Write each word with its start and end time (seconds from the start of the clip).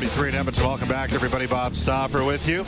1233 0.00 0.28
in 0.30 0.34
Edmonton. 0.34 0.64
Welcome 0.64 0.88
back, 0.88 1.12
everybody. 1.12 1.46
Bob 1.46 1.74
Stauffer 1.74 2.24
with 2.24 2.48
you. 2.48 2.64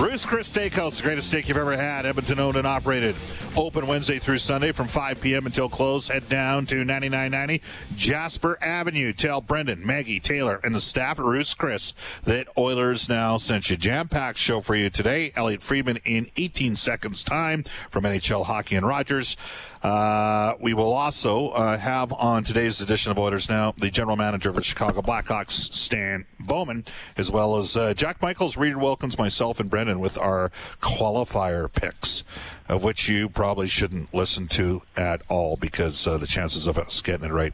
Ruth's 0.00 0.24
Chris 0.24 0.52
Steakhouse, 0.52 0.96
the 0.96 1.02
greatest 1.02 1.26
steak 1.26 1.48
you've 1.48 1.56
ever 1.56 1.76
had. 1.76 2.06
Edmonton 2.06 2.38
owned 2.38 2.56
and 2.56 2.68
operated. 2.68 3.16
Open 3.56 3.88
Wednesday 3.88 4.20
through 4.20 4.38
Sunday 4.38 4.70
from 4.70 4.86
5 4.86 5.20
p.m. 5.20 5.46
until 5.46 5.68
close. 5.68 6.06
Head 6.06 6.28
down 6.28 6.64
to 6.66 6.84
9990 6.84 7.60
Jasper 7.96 8.58
Avenue. 8.62 9.12
Tell 9.12 9.40
Brendan, 9.40 9.84
Maggie, 9.84 10.20
Taylor, 10.20 10.60
and 10.62 10.72
the 10.72 10.80
staff 10.80 11.18
at 11.18 11.24
Ruth's 11.24 11.52
Chris 11.54 11.94
that 12.22 12.46
Oilers 12.56 13.08
now 13.08 13.38
sent 13.38 13.68
you. 13.68 13.76
Jam 13.76 14.06
packed 14.06 14.38
show 14.38 14.60
for 14.60 14.76
you 14.76 14.88
today. 14.88 15.32
Elliot 15.34 15.62
Friedman 15.62 15.98
in 16.04 16.28
18 16.36 16.76
seconds 16.76 17.24
time 17.24 17.64
from 17.90 18.04
NHL 18.04 18.44
Hockey 18.44 18.76
and 18.76 18.86
Rogers. 18.86 19.36
Uh, 19.82 20.54
we 20.60 20.74
will 20.74 20.92
also 20.92 21.48
uh, 21.48 21.76
have 21.76 22.12
on 22.12 22.44
today's 22.44 22.80
edition 22.80 23.10
of 23.10 23.18
Oilers 23.18 23.48
Now 23.48 23.74
the 23.76 23.90
general 23.90 24.16
manager 24.16 24.48
of 24.48 24.54
the 24.54 24.62
Chicago 24.62 25.02
Blackhawks, 25.02 25.72
Stan 25.74 26.24
Bowman, 26.38 26.84
as 27.16 27.32
well 27.32 27.56
as 27.56 27.76
uh, 27.76 27.92
Jack 27.92 28.22
Michaels, 28.22 28.56
Reid 28.56 28.76
Wilkins, 28.76 29.18
myself, 29.18 29.58
and 29.58 29.68
Brendan 29.68 29.98
with 29.98 30.16
our 30.18 30.52
qualifier 30.80 31.72
picks, 31.72 32.22
of 32.68 32.84
which 32.84 33.08
you 33.08 33.28
probably 33.28 33.66
shouldn't 33.66 34.14
listen 34.14 34.46
to 34.48 34.82
at 34.96 35.20
all 35.28 35.56
because 35.56 36.06
uh, 36.06 36.16
the 36.16 36.28
chances 36.28 36.68
of 36.68 36.78
us 36.78 37.02
getting 37.02 37.26
it 37.26 37.32
right, 37.32 37.52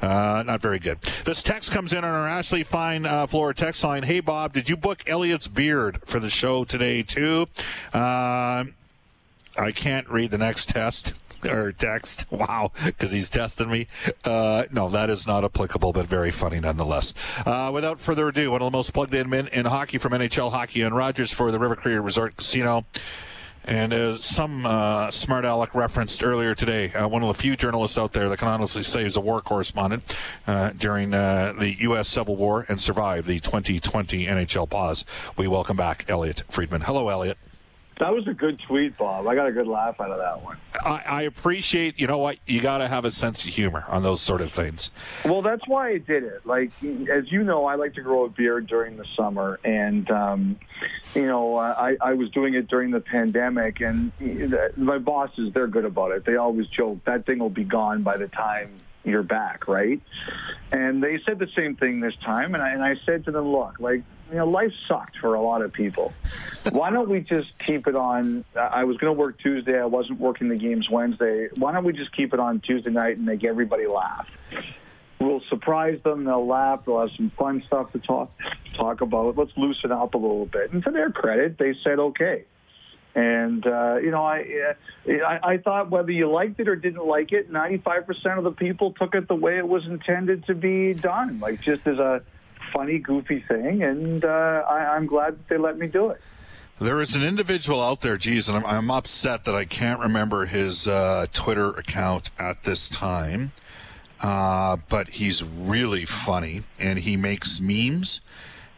uh, 0.00 0.44
not 0.46 0.60
very 0.60 0.78
good. 0.78 0.98
This 1.24 1.42
text 1.42 1.72
comes 1.72 1.92
in 1.92 2.04
on 2.04 2.04
our 2.04 2.28
Ashley 2.28 2.62
Fine 2.62 3.02
Florida 3.26 3.58
text 3.58 3.82
line. 3.82 4.04
Hey, 4.04 4.20
Bob, 4.20 4.52
did 4.52 4.68
you 4.68 4.76
book 4.76 5.02
Elliot's 5.08 5.48
beard 5.48 5.98
for 6.04 6.20
the 6.20 6.30
show 6.30 6.62
today, 6.62 7.02
too? 7.02 7.48
I 9.56 9.70
can't 9.72 10.08
read 10.08 10.30
the 10.32 10.38
next 10.38 10.70
test 10.70 11.14
or 11.50 11.72
text. 11.72 12.26
Wow, 12.34 12.72
because 12.84 13.12
he's 13.12 13.30
testing 13.30 13.70
me. 13.70 13.86
Uh, 14.24 14.64
no, 14.70 14.88
that 14.90 15.08
is 15.08 15.26
not 15.26 15.44
applicable, 15.44 15.92
but 15.92 16.06
very 16.06 16.30
funny 16.30 16.58
nonetheless. 16.58 17.14
Uh, 17.46 17.70
without 17.72 18.00
further 18.00 18.28
ado, 18.28 18.50
one 18.50 18.60
of 18.60 18.66
the 18.66 18.76
most 18.76 18.92
plugged 18.92 19.14
in 19.14 19.30
men 19.30 19.46
in 19.48 19.64
hockey 19.64 19.98
from 19.98 20.12
NHL 20.12 20.50
Hockey 20.50 20.82
and 20.82 20.94
Rogers 20.94 21.30
for 21.30 21.50
the 21.52 21.58
River 21.58 21.76
Cree 21.76 21.94
Resort 21.94 22.36
Casino. 22.36 22.84
And 23.66 23.94
as 23.94 24.22
some 24.22 24.66
uh, 24.66 25.10
smart 25.10 25.46
aleck 25.46 25.74
referenced 25.74 26.22
earlier 26.22 26.54
today, 26.54 26.92
uh, 26.92 27.08
one 27.08 27.22
of 27.22 27.28
the 27.28 27.34
few 27.34 27.56
journalists 27.56 27.96
out 27.96 28.12
there 28.12 28.28
that 28.28 28.38
can 28.38 28.48
honestly 28.48 28.82
say 28.82 29.04
he's 29.04 29.16
a 29.16 29.22
war 29.22 29.40
correspondent 29.40 30.02
uh, 30.46 30.70
during 30.76 31.14
uh, 31.14 31.54
the 31.58 31.80
U.S. 31.82 32.08
Civil 32.08 32.36
War 32.36 32.66
and 32.68 32.78
survived 32.78 33.26
the 33.26 33.40
2020 33.40 34.26
NHL 34.26 34.68
pause. 34.68 35.06
We 35.38 35.48
welcome 35.48 35.78
back 35.78 36.04
Elliot 36.08 36.44
Friedman. 36.50 36.82
Hello, 36.82 37.08
Elliot. 37.08 37.38
That 38.00 38.12
was 38.12 38.26
a 38.26 38.34
good 38.34 38.60
tweet, 38.66 38.98
Bob. 38.98 39.26
I 39.26 39.34
got 39.34 39.46
a 39.46 39.52
good 39.52 39.68
laugh 39.68 40.00
out 40.00 40.10
of 40.10 40.18
that 40.18 40.42
one. 40.42 40.56
I, 40.84 41.02
I 41.06 41.22
appreciate, 41.22 41.98
you 41.98 42.06
know 42.06 42.18
what, 42.18 42.38
you 42.46 42.60
got 42.60 42.78
to 42.78 42.88
have 42.88 43.04
a 43.04 43.10
sense 43.10 43.46
of 43.46 43.54
humor 43.54 43.84
on 43.88 44.02
those 44.02 44.20
sort 44.20 44.40
of 44.40 44.52
things. 44.52 44.90
Well, 45.24 45.42
that's 45.42 45.66
why 45.68 45.90
I 45.90 45.98
did 45.98 46.24
it. 46.24 46.44
Like, 46.44 46.72
as 46.82 47.30
you 47.30 47.44
know, 47.44 47.66
I 47.66 47.76
like 47.76 47.94
to 47.94 48.02
grow 48.02 48.24
a 48.24 48.28
beard 48.28 48.66
during 48.66 48.96
the 48.96 49.04
summer, 49.16 49.60
and 49.64 50.10
um, 50.10 50.56
you 51.14 51.26
know, 51.26 51.56
I, 51.56 51.96
I 52.00 52.14
was 52.14 52.30
doing 52.30 52.54
it 52.54 52.66
during 52.66 52.90
the 52.90 53.00
pandemic, 53.00 53.80
and 53.80 54.10
my 54.76 54.98
bosses, 54.98 55.52
they're 55.54 55.68
good 55.68 55.84
about 55.84 56.10
it. 56.12 56.24
They 56.24 56.36
always 56.36 56.66
joke 56.66 57.04
that 57.04 57.24
thing 57.26 57.38
will 57.38 57.48
be 57.48 57.64
gone 57.64 58.02
by 58.02 58.16
the 58.16 58.28
time 58.28 58.70
you're 59.04 59.22
back, 59.22 59.68
right? 59.68 60.00
And 60.72 61.02
they 61.02 61.20
said 61.24 61.38
the 61.38 61.48
same 61.56 61.76
thing 61.76 62.00
this 62.00 62.14
time, 62.24 62.54
and 62.54 62.62
I, 62.62 62.70
and 62.70 62.82
I 62.82 62.96
said 63.04 63.24
to 63.26 63.30
them, 63.30 63.52
look, 63.52 63.78
like, 63.78 64.02
you 64.30 64.36
know, 64.36 64.48
life 64.48 64.72
sucked 64.88 65.18
for 65.18 65.34
a 65.34 65.42
lot 65.42 65.62
of 65.62 65.72
people. 65.72 66.12
Why 66.70 66.90
don't 66.90 67.08
we 67.08 67.20
just 67.20 67.56
keep 67.58 67.86
it 67.86 67.94
on? 67.94 68.44
I 68.56 68.84
was 68.84 68.96
going 68.96 69.14
to 69.14 69.18
work 69.18 69.38
Tuesday. 69.38 69.78
I 69.78 69.84
wasn't 69.84 70.18
working 70.18 70.48
the 70.48 70.56
games 70.56 70.88
Wednesday. 70.90 71.48
Why 71.56 71.72
don't 71.72 71.84
we 71.84 71.92
just 71.92 72.14
keep 72.16 72.32
it 72.32 72.40
on 72.40 72.60
Tuesday 72.60 72.90
night 72.90 73.18
and 73.18 73.26
make 73.26 73.44
everybody 73.44 73.86
laugh? 73.86 74.26
We'll 75.20 75.42
surprise 75.48 76.00
them. 76.02 76.24
They'll 76.24 76.46
laugh. 76.46 76.84
They'll 76.84 77.00
have 77.00 77.10
some 77.16 77.30
fun 77.30 77.62
stuff 77.66 77.92
to 77.92 77.98
talk 77.98 78.30
talk 78.76 79.00
about. 79.00 79.38
Let's 79.38 79.52
loosen 79.56 79.92
up 79.92 80.14
a 80.14 80.18
little 80.18 80.46
bit. 80.46 80.72
And 80.72 80.82
to 80.84 80.90
their 80.90 81.10
credit, 81.10 81.58
they 81.58 81.74
said 81.84 81.98
okay. 81.98 82.44
And 83.14 83.64
uh, 83.66 83.96
you 84.02 84.10
know, 84.10 84.24
I, 84.24 84.74
I 85.06 85.38
I 85.42 85.58
thought 85.58 85.90
whether 85.90 86.10
you 86.10 86.30
liked 86.30 86.58
it 86.58 86.68
or 86.68 86.74
didn't 86.74 87.06
like 87.06 87.30
it, 87.32 87.52
95% 87.52 88.38
of 88.38 88.44
the 88.44 88.50
people 88.50 88.92
took 88.92 89.14
it 89.14 89.28
the 89.28 89.36
way 89.36 89.58
it 89.58 89.68
was 89.68 89.86
intended 89.86 90.46
to 90.46 90.54
be 90.54 90.94
done, 90.94 91.38
like 91.38 91.60
just 91.60 91.86
as 91.86 91.98
a 91.98 92.22
funny, 92.72 92.98
goofy 92.98 93.40
thing. 93.46 93.84
And 93.84 94.24
uh, 94.24 94.64
I, 94.68 94.96
I'm 94.96 95.06
glad 95.06 95.34
that 95.38 95.48
they 95.48 95.58
let 95.58 95.78
me 95.78 95.86
do 95.86 96.10
it. 96.10 96.20
There 96.80 97.00
is 97.00 97.14
an 97.14 97.22
individual 97.22 97.80
out 97.80 98.00
there, 98.00 98.16
geez, 98.16 98.48
and 98.48 98.58
I'm, 98.58 98.66
I'm 98.66 98.90
upset 98.90 99.44
that 99.44 99.54
I 99.54 99.64
can't 99.64 100.00
remember 100.00 100.46
his 100.46 100.88
uh, 100.88 101.26
Twitter 101.32 101.70
account 101.70 102.32
at 102.36 102.64
this 102.64 102.88
time. 102.88 103.52
Uh, 104.20 104.78
but 104.88 105.08
he's 105.08 105.44
really 105.44 106.04
funny, 106.04 106.62
and 106.78 106.98
he 106.98 107.16
makes 107.16 107.60
memes 107.60 108.22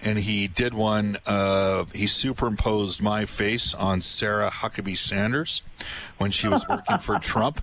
and 0.03 0.19
he 0.19 0.49
did 0.49 0.75
one. 0.75 1.19
Uh, 1.27 1.85
he 1.93 2.07
superimposed 2.07 3.03
my 3.03 3.25
face 3.25 3.75
on 3.75 4.01
Sarah 4.01 4.51
Huckabee 4.51 4.97
Sanders 4.97 5.63
when 6.19 6.31
she 6.31 6.49
was 6.49 6.69
working 6.69 6.99
for 6.99 7.19
Trump. 7.21 7.63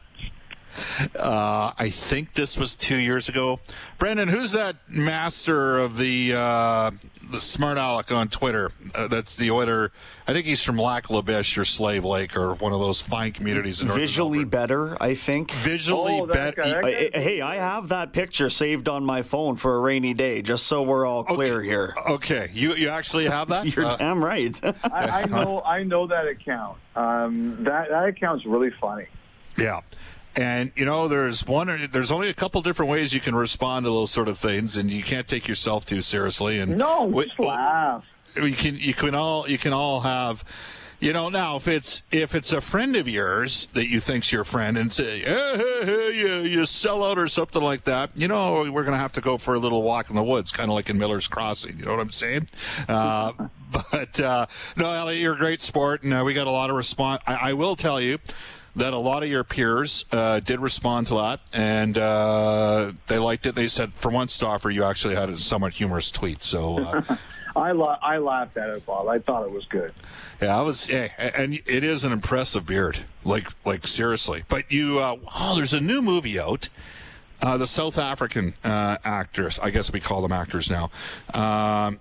Uh, 1.16 1.72
I 1.78 1.90
think 1.90 2.34
this 2.34 2.58
was 2.58 2.76
two 2.76 2.98
years 2.98 3.30
ago. 3.30 3.60
Brendan, 3.98 4.28
who's 4.30 4.52
that 4.54 4.76
master 4.88 5.80
of 5.80 5.98
the 5.98 6.34
uh, 6.36 6.92
the 7.32 7.40
smart 7.40 7.78
aleck 7.78 8.12
on 8.12 8.28
Twitter? 8.28 8.72
Uh, 8.94 9.08
that's 9.08 9.36
the 9.36 9.52
Oiler. 9.52 9.92
I 10.28 10.34
think 10.34 10.46
he's 10.46 10.64
from 10.64 10.78
Lac 10.78 11.10
La 11.10 11.22
Biche 11.22 11.58
or 11.58 11.66
Slave 11.66 12.06
Lake 12.06 12.36
or 12.36 12.54
one 12.56 12.74
of 12.74 12.80
those 12.80 13.02
fine 13.02 13.32
communities. 13.32 13.82
In 13.82 13.88
Visually 13.90 14.44
better, 14.46 14.98
I 15.02 15.16
think. 15.16 15.52
Visually 15.52 16.20
Oh, 16.22 16.26
better. 16.28 16.62
guy- 16.62 16.80
I- 16.82 17.10
I- 17.14 17.20
hey, 17.20 17.42
I 17.42 17.56
have 17.56 17.90
that 17.90 18.14
picture 18.14 18.50
saved 18.50 18.88
on 18.88 19.06
my 19.06 19.22
phone 19.22 19.56
for 19.56 19.76
a 19.76 19.80
rainy 19.80 20.14
day, 20.14 20.42
just 20.42 20.66
so 20.68 20.82
we're 20.84 21.06
all 21.06 21.24
clear 21.24 21.62
here. 21.62 21.94
Okay, 22.08 22.50
you 22.54 22.74
you 22.76 22.90
actually 22.90 23.26
have 23.26 23.50
that? 23.50 23.66
You're 23.76 23.86
Uh, 23.86 23.96
damn 23.98 24.24
right. 24.24 24.60
I, 24.84 25.22
I 25.22 25.26
know 25.26 25.62
I 25.66 25.84
know 25.84 26.08
that 26.08 26.28
account. 26.28 26.78
Um, 26.96 27.64
that 27.64 27.90
that 27.90 28.06
account's 28.08 28.46
really 28.46 28.72
funny. 28.82 29.06
Yeah. 29.58 29.82
And 30.36 30.72
you 30.76 30.86
know, 30.86 31.08
there's 31.08 31.46
one. 31.46 31.90
There's 31.92 32.12
only 32.12 32.30
a 32.30 32.34
couple 32.34 32.62
different 32.62 32.90
ways 32.92 33.14
you 33.14 33.20
can 33.22 33.36
respond 33.36 33.86
to 33.86 33.90
those 33.92 34.10
sort 34.12 34.28
of 34.28 34.40
things, 34.40 34.78
and 34.78 34.90
you 34.92 35.04
can't 35.04 35.28
take 35.28 35.48
yourself 35.48 35.86
too 35.86 36.02
seriously. 36.02 36.60
And 36.60 36.78
No, 36.78 37.04
we- 37.06 37.26
just 37.26 37.40
laugh. 37.40 38.04
you 38.36 38.54
can 38.56 38.76
you 38.78 38.94
can 38.96 39.14
all 39.14 39.48
you 39.48 39.58
can 39.60 39.74
all 39.74 40.02
have 40.02 40.44
you 41.00 41.14
know 41.14 41.30
now 41.30 41.58
if 41.58 41.68
it's 41.68 42.02
if 42.12 42.34
it's 42.34 42.52
a 42.52 42.62
friend 42.62 42.96
of 42.96 43.08
yours 43.08 43.68
that 43.74 43.88
you 43.90 44.00
think's 44.00 44.32
your 44.32 44.44
friend 44.44 44.76
and 44.78 44.92
say 44.92 45.20
hey, 45.20 45.54
hey, 45.56 45.86
hey, 45.86 46.12
you, 46.18 46.28
you 46.50 46.66
sell 46.66 47.04
out 47.04 47.20
or 47.20 47.28
something 47.28 47.62
like 47.62 47.84
that 47.84 48.10
you 48.16 48.28
know 48.28 48.72
we're 48.72 48.84
gonna 48.86 48.98
have 48.98 49.12
to 49.12 49.20
go 49.22 49.38
for 49.38 49.54
a 49.54 49.60
little 49.60 49.84
walk 49.84 50.10
in 50.10 50.16
the 50.16 50.24
woods 50.24 50.52
kind 50.52 50.72
of 50.72 50.76
like 50.76 50.90
in 50.90 50.98
miller's 50.98 51.28
crossing 51.28 51.78
you 51.78 51.84
know 51.86 51.92
what 51.92 52.00
i'm 52.00 52.10
saying 52.10 52.48
uh, 52.88 53.34
but 53.92 54.20
uh, 54.22 54.46
no 54.78 54.92
elliot 54.94 55.20
you're 55.22 55.34
a 55.34 55.38
great 55.38 55.60
sport 55.62 56.04
and 56.04 56.14
uh, 56.14 56.24
we 56.26 56.34
got 56.34 56.48
a 56.48 56.52
lot 56.52 56.70
of 56.70 56.76
response 56.78 57.22
I, 57.28 57.50
I 57.50 57.54
will 57.54 57.76
tell 57.76 58.00
you 58.00 58.18
that 58.76 58.94
a 58.94 58.98
lot 58.98 59.24
of 59.24 59.30
your 59.30 59.44
peers 59.44 60.06
uh, 60.12 60.40
did 60.40 60.60
respond 60.60 61.08
to 61.08 61.16
that, 61.16 61.40
and 61.54 61.98
uh, 61.98 62.92
they 63.08 63.20
liked 63.20 63.46
it. 63.46 63.56
They 63.56 63.68
said, 63.68 63.94
for 63.94 64.10
one, 64.12 64.28
Stauffer, 64.28 64.70
you 64.70 64.84
actually 64.84 65.16
had 65.16 65.30
a 65.30 65.38
somewhat 65.38 65.74
humorous 65.74 66.10
tweet. 66.12 66.42
So 66.44 66.80
uh, 66.80 67.16
I 67.56 67.72
la- 67.72 68.00
I 68.02 68.18
laughed 68.18 68.58
at 68.58 68.70
it, 68.70 68.86
Bob. 68.86 69.08
I 69.08 69.20
thought 69.20 69.46
it 69.46 69.52
was 69.52 69.66
good. 69.66 69.94
Yeah, 70.42 70.58
I 70.58 70.62
was, 70.62 70.90
yeah, 70.90 71.10
and 71.38 71.54
it 71.54 71.84
is 71.84 72.04
an 72.04 72.12
impressive 72.12 72.66
beard, 72.66 73.00
like, 73.24 73.46
like 73.64 73.86
seriously. 73.86 74.44
But 74.50 74.72
you, 74.72 75.00
uh, 75.00 75.18
oh, 75.40 75.56
there's 75.56 75.74
a 75.74 75.80
new 75.80 76.02
movie 76.02 76.40
out. 76.40 76.70
uh, 77.42 77.58
the 77.58 77.68
South 77.68 77.98
African 78.00 78.54
uh, 78.64 78.98
actress. 79.04 79.60
I 79.62 79.70
guess 79.70 79.94
we 79.94 80.00
call 80.00 80.22
them 80.22 80.32
actors 80.32 80.72
now. 80.72 80.90
Um, 81.34 82.00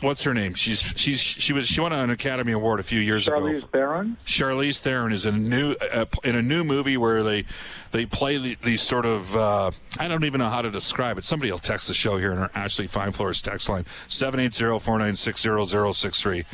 what's 0.00 0.22
her 0.24 0.34
name? 0.34 0.54
She's 0.54 0.80
she's 0.96 1.20
she 1.20 1.52
was 1.52 1.66
she 1.66 1.80
won 1.80 1.92
an 1.92 2.10
Academy 2.10 2.52
Award 2.52 2.80
a 2.80 2.82
few 2.82 2.98
years 3.00 3.26
Charlize 3.26 3.58
ago. 3.58 3.68
Theron. 3.72 4.16
Charlize 4.26 4.80
Theron 4.80 5.12
is 5.12 5.26
in 5.26 5.34
a 5.34 5.38
new 5.38 5.76
uh, 5.92 6.06
in 6.24 6.34
a 6.36 6.42
new 6.42 6.64
movie 6.64 6.96
where 6.96 7.22
they 7.22 7.44
they 7.92 8.06
play 8.06 8.38
the, 8.38 8.56
these 8.62 8.82
sort 8.82 9.06
of 9.06 9.36
uh, 9.36 9.70
I 9.98 10.08
don't 10.08 10.24
even 10.24 10.38
know 10.38 10.48
how 10.48 10.62
to 10.62 10.70
describe 10.70 11.18
it. 11.18 11.24
Somebody 11.24 11.52
will 11.52 11.58
text 11.58 11.88
the 11.88 11.94
show 11.94 12.16
here 12.18 12.32
in 12.32 12.38
our 12.38 12.50
Ashley 12.54 12.86
Fine 12.86 13.12
Floors 13.12 13.42
text 13.42 13.68
line 13.68 13.84
780-496-0063. 14.08 16.44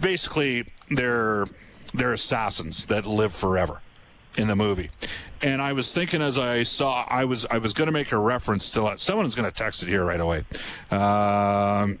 Basically, 0.00 0.64
they're 0.90 1.46
they're 1.92 2.12
assassins 2.12 2.86
that 2.86 3.04
live 3.06 3.32
forever 3.32 3.80
in 4.36 4.48
the 4.48 4.56
movie. 4.56 4.90
And 5.42 5.62
I 5.62 5.72
was 5.72 5.94
thinking 5.94 6.20
as 6.22 6.38
I 6.38 6.62
saw, 6.62 7.04
I 7.08 7.24
was 7.24 7.46
I 7.50 7.58
was 7.58 7.72
going 7.72 7.86
to 7.86 7.92
make 7.92 8.12
a 8.12 8.18
reference 8.18 8.70
to 8.70 8.80
that. 8.82 9.00
Someone's 9.00 9.34
going 9.34 9.50
to 9.50 9.56
text 9.56 9.82
it 9.82 9.88
here 9.88 10.04
right 10.04 10.20
away. 10.20 10.44
Um, 10.90 11.98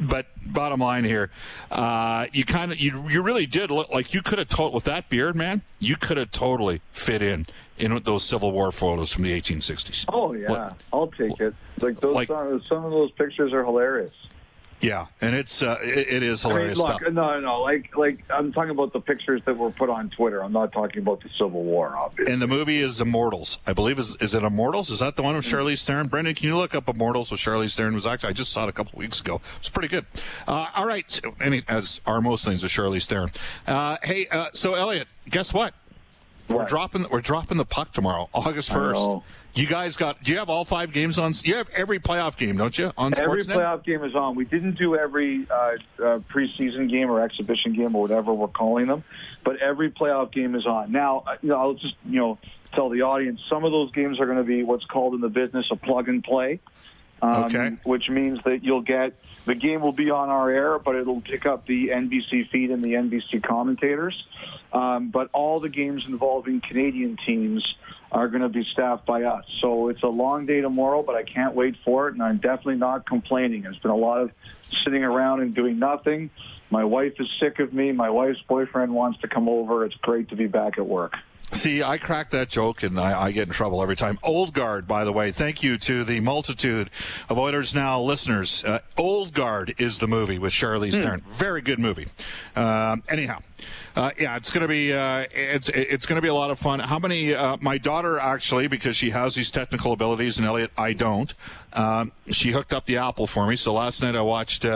but 0.00 0.26
bottom 0.44 0.80
line 0.80 1.04
here, 1.04 1.30
uh, 1.70 2.26
you 2.32 2.44
kind 2.44 2.72
of 2.72 2.78
you 2.78 3.08
you 3.08 3.22
really 3.22 3.46
did 3.46 3.70
look 3.70 3.90
like 3.90 4.12
you 4.14 4.22
could 4.22 4.38
have 4.38 4.48
told 4.48 4.74
with 4.74 4.84
that 4.84 5.08
beard, 5.08 5.36
man. 5.36 5.62
You 5.78 5.96
could 5.96 6.16
have 6.16 6.30
totally 6.30 6.80
fit 6.90 7.22
in 7.22 7.46
in 7.78 8.00
those 8.04 8.22
Civil 8.22 8.52
War 8.52 8.70
photos 8.72 9.12
from 9.12 9.24
the 9.24 9.32
1860s. 9.40 10.06
Oh 10.12 10.32
yeah, 10.32 10.50
What- 10.50 10.76
I'll 10.92 11.08
take 11.08 11.38
it. 11.40 11.54
Like 11.80 12.00
those, 12.00 12.14
Like- 12.14 12.28
some, 12.28 12.62
some 12.68 12.84
of 12.84 12.90
those 12.92 13.10
pictures 13.12 13.52
are 13.52 13.64
hilarious. 13.64 14.14
Yeah, 14.84 15.06
and 15.22 15.34
it's 15.34 15.62
uh, 15.62 15.78
it, 15.82 16.08
it 16.08 16.22
is 16.22 16.44
I 16.44 16.48
mean, 16.48 16.56
hilarious 16.56 16.78
look, 16.78 17.00
stuff. 17.00 17.12
no, 17.12 17.40
no, 17.40 17.62
like, 17.62 17.96
like 17.96 18.18
I'm 18.28 18.52
talking 18.52 18.70
about 18.70 18.92
the 18.92 19.00
pictures 19.00 19.40
that 19.46 19.56
were 19.56 19.70
put 19.70 19.88
on 19.88 20.10
Twitter. 20.10 20.44
I'm 20.44 20.52
not 20.52 20.72
talking 20.72 20.98
about 20.98 21.22
the 21.22 21.30
Civil 21.30 21.64
War, 21.64 21.96
obviously. 21.96 22.30
And 22.30 22.42
the 22.42 22.46
movie 22.46 22.80
is 22.80 23.00
Immortals. 23.00 23.60
I 23.66 23.72
believe 23.72 23.98
is 23.98 24.14
is 24.16 24.34
it 24.34 24.42
Immortals? 24.42 24.90
Is 24.90 24.98
that 24.98 25.16
the 25.16 25.22
one 25.22 25.36
with 25.36 25.46
Charlize 25.46 25.86
Theron? 25.86 26.08
Brendan, 26.08 26.34
can 26.34 26.48
you 26.48 26.56
look 26.58 26.74
up 26.74 26.86
Immortals 26.86 27.30
with 27.30 27.40
Charlize 27.40 27.74
Theron? 27.74 27.92
It 27.92 27.94
was 27.94 28.06
actually 28.06 28.28
I 28.28 28.32
just 28.34 28.52
saw 28.52 28.64
it 28.64 28.68
a 28.68 28.72
couple 28.72 28.98
weeks 28.98 29.22
ago. 29.22 29.40
It's 29.56 29.70
pretty 29.70 29.88
good. 29.88 30.04
Uh, 30.46 30.68
all 30.76 30.86
right, 30.86 31.10
so, 31.10 31.34
any, 31.40 31.62
as 31.66 32.02
are 32.04 32.20
most 32.20 32.44
things 32.44 32.62
with 32.62 32.70
Charlize 32.70 33.06
Theron. 33.06 33.30
Uh, 33.66 33.96
hey, 34.02 34.26
uh, 34.30 34.48
so 34.52 34.74
Elliot, 34.74 35.08
guess 35.30 35.54
what? 35.54 35.72
We're 36.46 36.66
dropping 36.66 37.06
we're 37.10 37.22
dropping 37.22 37.56
the 37.56 37.64
puck 37.64 37.92
tomorrow, 37.92 38.28
August 38.34 38.70
first. 38.70 39.08
You 39.54 39.66
guys 39.68 39.96
got? 39.96 40.20
Do 40.22 40.32
you 40.32 40.38
have 40.38 40.50
all 40.50 40.64
five 40.64 40.92
games 40.92 41.18
on? 41.18 41.32
You 41.44 41.56
have 41.56 41.70
every 41.70 42.00
playoff 42.00 42.36
game, 42.36 42.56
don't 42.56 42.76
you? 42.76 42.92
On 42.98 43.12
Every 43.16 43.42
Sportsnet. 43.42 43.54
playoff 43.56 43.84
game 43.84 44.02
is 44.02 44.14
on. 44.16 44.34
We 44.34 44.44
didn't 44.44 44.76
do 44.76 44.96
every 44.96 45.46
uh, 45.48 45.54
uh, 45.54 46.18
preseason 46.32 46.90
game 46.90 47.08
or 47.10 47.20
exhibition 47.20 47.72
game 47.72 47.94
or 47.94 48.02
whatever 48.02 48.32
we're 48.34 48.48
calling 48.48 48.86
them, 48.88 49.04
but 49.44 49.58
every 49.58 49.90
playoff 49.90 50.32
game 50.32 50.56
is 50.56 50.66
on. 50.66 50.90
Now, 50.90 51.22
uh, 51.26 51.36
you 51.40 51.50
know, 51.50 51.56
I'll 51.60 51.74
just 51.74 51.94
you 52.04 52.18
know 52.18 52.38
tell 52.74 52.88
the 52.88 53.02
audience 53.02 53.40
some 53.48 53.64
of 53.64 53.70
those 53.70 53.92
games 53.92 54.18
are 54.18 54.26
going 54.26 54.38
to 54.38 54.44
be 54.44 54.64
what's 54.64 54.84
called 54.86 55.14
in 55.14 55.20
the 55.20 55.28
business 55.28 55.66
a 55.70 55.76
plug 55.76 56.08
and 56.08 56.24
play. 56.24 56.58
Um, 57.22 57.44
Okay. 57.44 57.76
Which 57.84 58.08
means 58.10 58.40
that 58.44 58.64
you'll 58.64 58.82
get 58.82 59.12
the 59.46 59.54
game 59.54 59.82
will 59.82 59.92
be 59.92 60.10
on 60.10 60.28
our 60.30 60.50
air, 60.50 60.78
but 60.78 60.96
it'll 60.96 61.20
pick 61.20 61.46
up 61.46 61.66
the 61.66 61.88
NBC 61.88 62.48
feed 62.50 62.70
and 62.70 62.82
the 62.82 62.94
NBC 62.94 63.42
commentators. 63.42 64.14
Um, 64.72 65.10
but 65.10 65.30
all 65.32 65.60
the 65.60 65.68
games 65.68 66.04
involving 66.06 66.60
Canadian 66.60 67.18
teams 67.26 67.64
are 68.10 68.28
going 68.28 68.42
to 68.42 68.48
be 68.48 68.64
staffed 68.72 69.04
by 69.06 69.24
us. 69.24 69.44
So 69.60 69.88
it's 69.88 70.02
a 70.02 70.08
long 70.08 70.46
day 70.46 70.60
tomorrow, 70.60 71.02
but 71.02 71.14
I 71.14 71.24
can't 71.24 71.54
wait 71.54 71.76
for 71.84 72.08
it, 72.08 72.14
and 72.14 72.22
I'm 72.22 72.38
definitely 72.38 72.76
not 72.76 73.06
complaining. 73.06 73.62
There's 73.62 73.78
been 73.78 73.90
a 73.90 73.96
lot 73.96 74.22
of 74.22 74.30
sitting 74.84 75.04
around 75.04 75.40
and 75.40 75.54
doing 75.54 75.78
nothing. 75.78 76.30
My 76.70 76.84
wife 76.84 77.14
is 77.18 77.28
sick 77.40 77.58
of 77.58 77.72
me. 77.72 77.92
My 77.92 78.10
wife's 78.10 78.40
boyfriend 78.48 78.94
wants 78.94 79.20
to 79.20 79.28
come 79.28 79.48
over. 79.48 79.84
It's 79.84 79.94
great 79.96 80.30
to 80.30 80.36
be 80.36 80.46
back 80.46 80.78
at 80.78 80.86
work. 80.86 81.14
See, 81.54 81.84
I 81.84 81.98
crack 81.98 82.30
that 82.30 82.48
joke 82.48 82.82
and 82.82 82.98
I, 82.98 83.26
I 83.26 83.32
get 83.32 83.46
in 83.46 83.54
trouble 83.54 83.80
every 83.80 83.94
time. 83.94 84.18
Old 84.24 84.52
Guard, 84.52 84.88
by 84.88 85.04
the 85.04 85.12
way, 85.12 85.30
thank 85.30 85.62
you 85.62 85.78
to 85.78 86.02
the 86.02 86.18
multitude 86.20 86.90
of 87.28 87.38
Oilers 87.38 87.74
Now 87.74 88.00
listeners. 88.00 88.64
Uh, 88.64 88.80
Old 88.98 89.32
Guard 89.32 89.72
is 89.78 90.00
the 90.00 90.08
movie 90.08 90.38
with 90.38 90.52
Charlize 90.52 91.00
Theron. 91.00 91.22
Very 91.30 91.62
good 91.62 91.78
movie. 91.78 92.08
Um, 92.56 93.04
anyhow, 93.08 93.38
uh, 93.94 94.10
yeah, 94.18 94.36
it's 94.36 94.50
gonna 94.50 94.68
be 94.68 94.92
uh, 94.92 95.24
it's 95.32 95.68
it's 95.68 96.06
gonna 96.06 96.20
be 96.20 96.28
a 96.28 96.34
lot 96.34 96.50
of 96.50 96.58
fun. 96.58 96.80
How 96.80 96.98
many? 96.98 97.32
Uh, 97.32 97.56
my 97.60 97.78
daughter 97.78 98.18
actually, 98.18 98.66
because 98.66 98.96
she 98.96 99.10
has 99.10 99.36
these 99.36 99.52
technical 99.52 99.92
abilities, 99.92 100.38
and 100.38 100.46
Elliot, 100.46 100.72
I 100.76 100.92
don't. 100.92 101.32
Um, 101.72 102.10
she 102.30 102.50
hooked 102.50 102.72
up 102.72 102.84
the 102.84 102.96
Apple 102.96 103.28
for 103.28 103.46
me. 103.46 103.54
So 103.56 103.72
last 103.72 104.02
night 104.02 104.16
I 104.16 104.22
watched. 104.22 104.66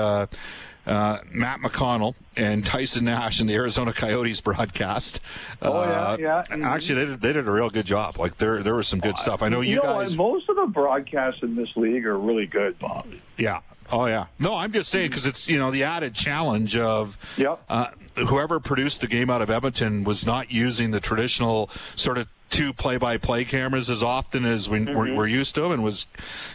Uh, 0.88 0.92
uh, 0.92 1.20
Matt 1.32 1.60
McConnell 1.60 2.14
and 2.36 2.64
Tyson 2.64 3.04
Nash 3.04 3.40
in 3.40 3.46
the 3.46 3.54
Arizona 3.54 3.92
Coyotes 3.92 4.40
broadcast. 4.40 5.20
Oh, 5.62 5.82
yeah, 5.84 5.90
Uh, 5.90 6.16
yeah. 6.18 6.42
Mhm. 6.50 6.64
Actually, 6.64 6.94
they 6.96 7.04
did, 7.06 7.20
they 7.20 7.32
did 7.34 7.46
a 7.48 7.50
real 7.52 7.70
good 7.70 7.86
job. 7.86 8.18
Like 8.18 8.38
there 8.38 8.62
there 8.62 8.74
was 8.74 8.88
some 8.88 9.00
good 9.00 9.16
stuff. 9.18 9.42
I 9.42 9.48
know 9.48 9.60
you, 9.60 9.76
know, 9.76 9.82
guys. 9.82 10.16
most 10.16 10.48
of 10.48 10.56
the 10.56 10.66
broadcasts 10.66 11.42
in 11.42 11.54
this 11.56 11.70
league 11.76 12.06
are 12.06 12.18
really 12.18 12.46
good, 12.46 12.78
Bob. 12.78 13.06
Yeah. 13.36 13.60
Oh 13.90 14.06
yeah. 14.06 14.26
No, 14.38 14.54
I'm 14.56 14.72
just 14.72 14.90
saying 14.90 15.10
because 15.10 15.26
it's 15.26 15.48
you 15.48 15.58
know 15.58 15.70
the 15.70 15.84
added 15.84 16.14
challenge 16.14 16.76
of 16.76 17.16
Yep. 17.38 17.60
uh, 17.68 17.86
whoever 18.16 18.60
produced 18.60 19.00
the 19.00 19.06
game 19.06 19.30
out 19.30 19.40
of 19.42 19.48
Edmonton 19.50 20.04
was 20.04 20.26
not 20.26 20.50
using 20.50 20.90
the 20.90 21.00
traditional 21.00 21.70
sort 21.94 22.18
of 22.18 22.28
two 22.48 22.72
play-by-play 22.72 23.44
cameras 23.44 23.90
as 23.90 24.02
often 24.02 24.44
as 24.44 24.68
we, 24.68 24.84
we're, 24.84 25.14
we're 25.14 25.26
used 25.26 25.54
to, 25.54 25.70
and 25.70 25.82
was 25.82 26.06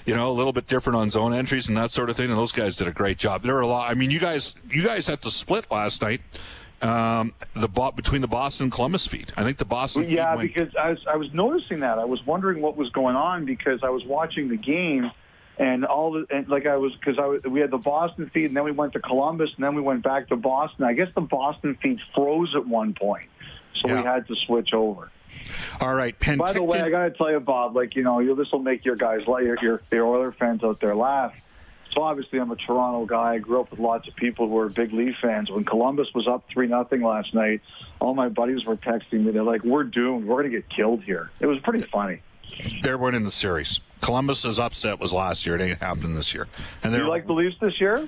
you 0.06 0.16
know 0.16 0.30
a 0.30 0.34
little 0.34 0.54
bit 0.54 0.68
different 0.68 0.98
on 0.98 1.10
zone 1.10 1.34
entries 1.34 1.68
and 1.68 1.78
that 1.78 1.92
sort 1.92 2.10
of 2.10 2.16
thing. 2.16 2.30
And 2.30 2.38
those 2.38 2.52
guys 2.52 2.76
did 2.76 2.88
a 2.88 2.92
great 2.92 3.18
job. 3.18 3.42
There 3.42 3.54
were 3.54 3.62
a 3.62 3.68
lot. 3.68 3.90
I 3.90 3.94
mean, 3.94 4.12
you 4.12 4.20
guys 4.20 4.56
you 4.70 4.84
guys 4.84 5.08
had 5.08 5.22
to 5.22 5.32
split 5.32 5.72
last 5.72 6.02
night. 6.02 6.22
Um, 6.84 7.34
the 7.56 7.70
between 7.96 8.22
the 8.22 8.28
Boston 8.28 8.66
and 8.66 8.72
Columbus 8.72 9.08
feed. 9.08 9.32
I 9.38 9.44
think 9.44 9.58
the 9.58 9.66
Boston. 9.66 10.04
feed 10.04 10.16
Yeah, 10.16 10.36
because 10.36 10.76
I 10.76 10.90
was 10.90 11.00
I 11.10 11.16
was 11.16 11.34
noticing 11.34 11.80
that. 11.80 11.98
I 11.98 12.04
was 12.04 12.26
wondering 12.26 12.62
what 12.62 12.76
was 12.76 12.90
going 12.90 13.16
on 13.16 13.46
because 13.46 13.80
I 13.84 13.90
was 13.90 14.04
watching 14.04 14.50
the 14.50 14.58
game, 14.58 15.10
and 15.58 15.86
all 15.86 16.12
the 16.12 16.26
and 16.30 16.48
like 16.50 16.66
I 16.66 16.76
was 16.76 16.94
because 16.96 17.18
I 17.18 17.26
was, 17.26 17.42
we 17.44 17.62
had 17.62 17.72
the 17.72 17.78
Boston 17.78 18.30
feed, 18.34 18.46
and 18.46 18.58
then 18.58 18.66
we 18.66 18.72
went 18.72 18.92
to 18.94 19.00
Columbus, 19.00 19.52
and 19.56 19.64
then 19.64 19.76
we 19.76 19.82
went 19.82 20.04
back 20.04 20.28
to 20.28 20.36
Boston. 20.36 20.84
I 20.84 20.92
guess 20.92 21.08
the 21.16 21.22
Boston 21.22 21.78
feed 21.82 22.00
froze 22.14 22.54
at 22.54 22.68
one 22.68 22.94
point, 22.94 23.30
so 23.76 23.96
we 23.96 24.04
had 24.04 24.28
to 24.28 24.36
switch 24.46 24.74
over. 24.74 25.10
All 25.80 25.94
right. 25.94 26.18
Penticton, 26.20 26.38
By 26.38 26.54
the 26.54 26.64
way, 26.64 26.82
I 26.82 26.90
got 26.90 27.04
to 27.04 27.12
tell 27.12 27.32
you, 27.32 27.40
Bob, 27.40 27.76
like 27.76 27.96
you 27.96 28.04
know, 28.04 28.20
you, 28.20 28.36
this 28.36 28.52
will 28.52 28.60
make 28.60 28.86
your 28.86 28.96
guys, 28.96 29.22
your, 29.28 29.58
your 29.62 29.82
your 29.92 30.06
Oiler 30.06 30.32
fans 30.32 30.64
out 30.64 30.80
there, 30.80 30.96
laugh. 30.96 31.34
So 31.94 32.02
obviously, 32.02 32.40
I'm 32.40 32.50
a 32.50 32.56
Toronto 32.56 33.06
guy. 33.06 33.36
I 33.36 33.38
grew 33.38 33.62
up 33.62 33.70
with 33.70 33.80
lots 33.80 34.08
of 34.08 34.16
people 34.16 34.48
who 34.48 34.58
are 34.58 34.70
big 34.70 34.94
Leaf 34.94 35.16
fans. 35.22 35.52
When 35.52 35.64
Columbus 35.64 36.08
was 36.16 36.28
up 36.28 36.46
three 36.52 36.68
nothing 36.68 37.04
last 37.04 37.34
night, 37.36 37.62
all 38.00 38.16
my 38.16 38.30
buddies 38.30 38.66
were 38.66 38.78
texting 38.78 39.26
me. 39.26 39.32
They're 39.32 39.44
like, 39.44 39.64
"We're 39.64 39.84
doomed. 39.84 40.26
We're 40.26 40.42
going 40.42 40.52
to 40.52 40.58
get 40.58 40.70
killed 40.70 41.04
here." 41.04 41.30
It 41.40 41.46
was 41.46 41.60
pretty 41.60 41.86
funny. 41.86 42.22
they're 42.82 42.98
winning 42.98 43.24
the 43.24 43.32
series. 43.32 43.80
Columbus's 44.02 44.60
upset 44.60 45.00
was 45.00 45.14
last 45.14 45.46
year. 45.46 45.56
It 45.56 45.62
ain't 45.62 45.80
happening 45.80 46.16
this 46.16 46.34
year. 46.34 46.48
And 46.84 46.94
they're 46.94 47.04
you 47.04 47.10
like 47.10 47.26
the 47.26 47.34
Leafs 47.34 47.56
this 47.62 47.80
year? 47.80 48.08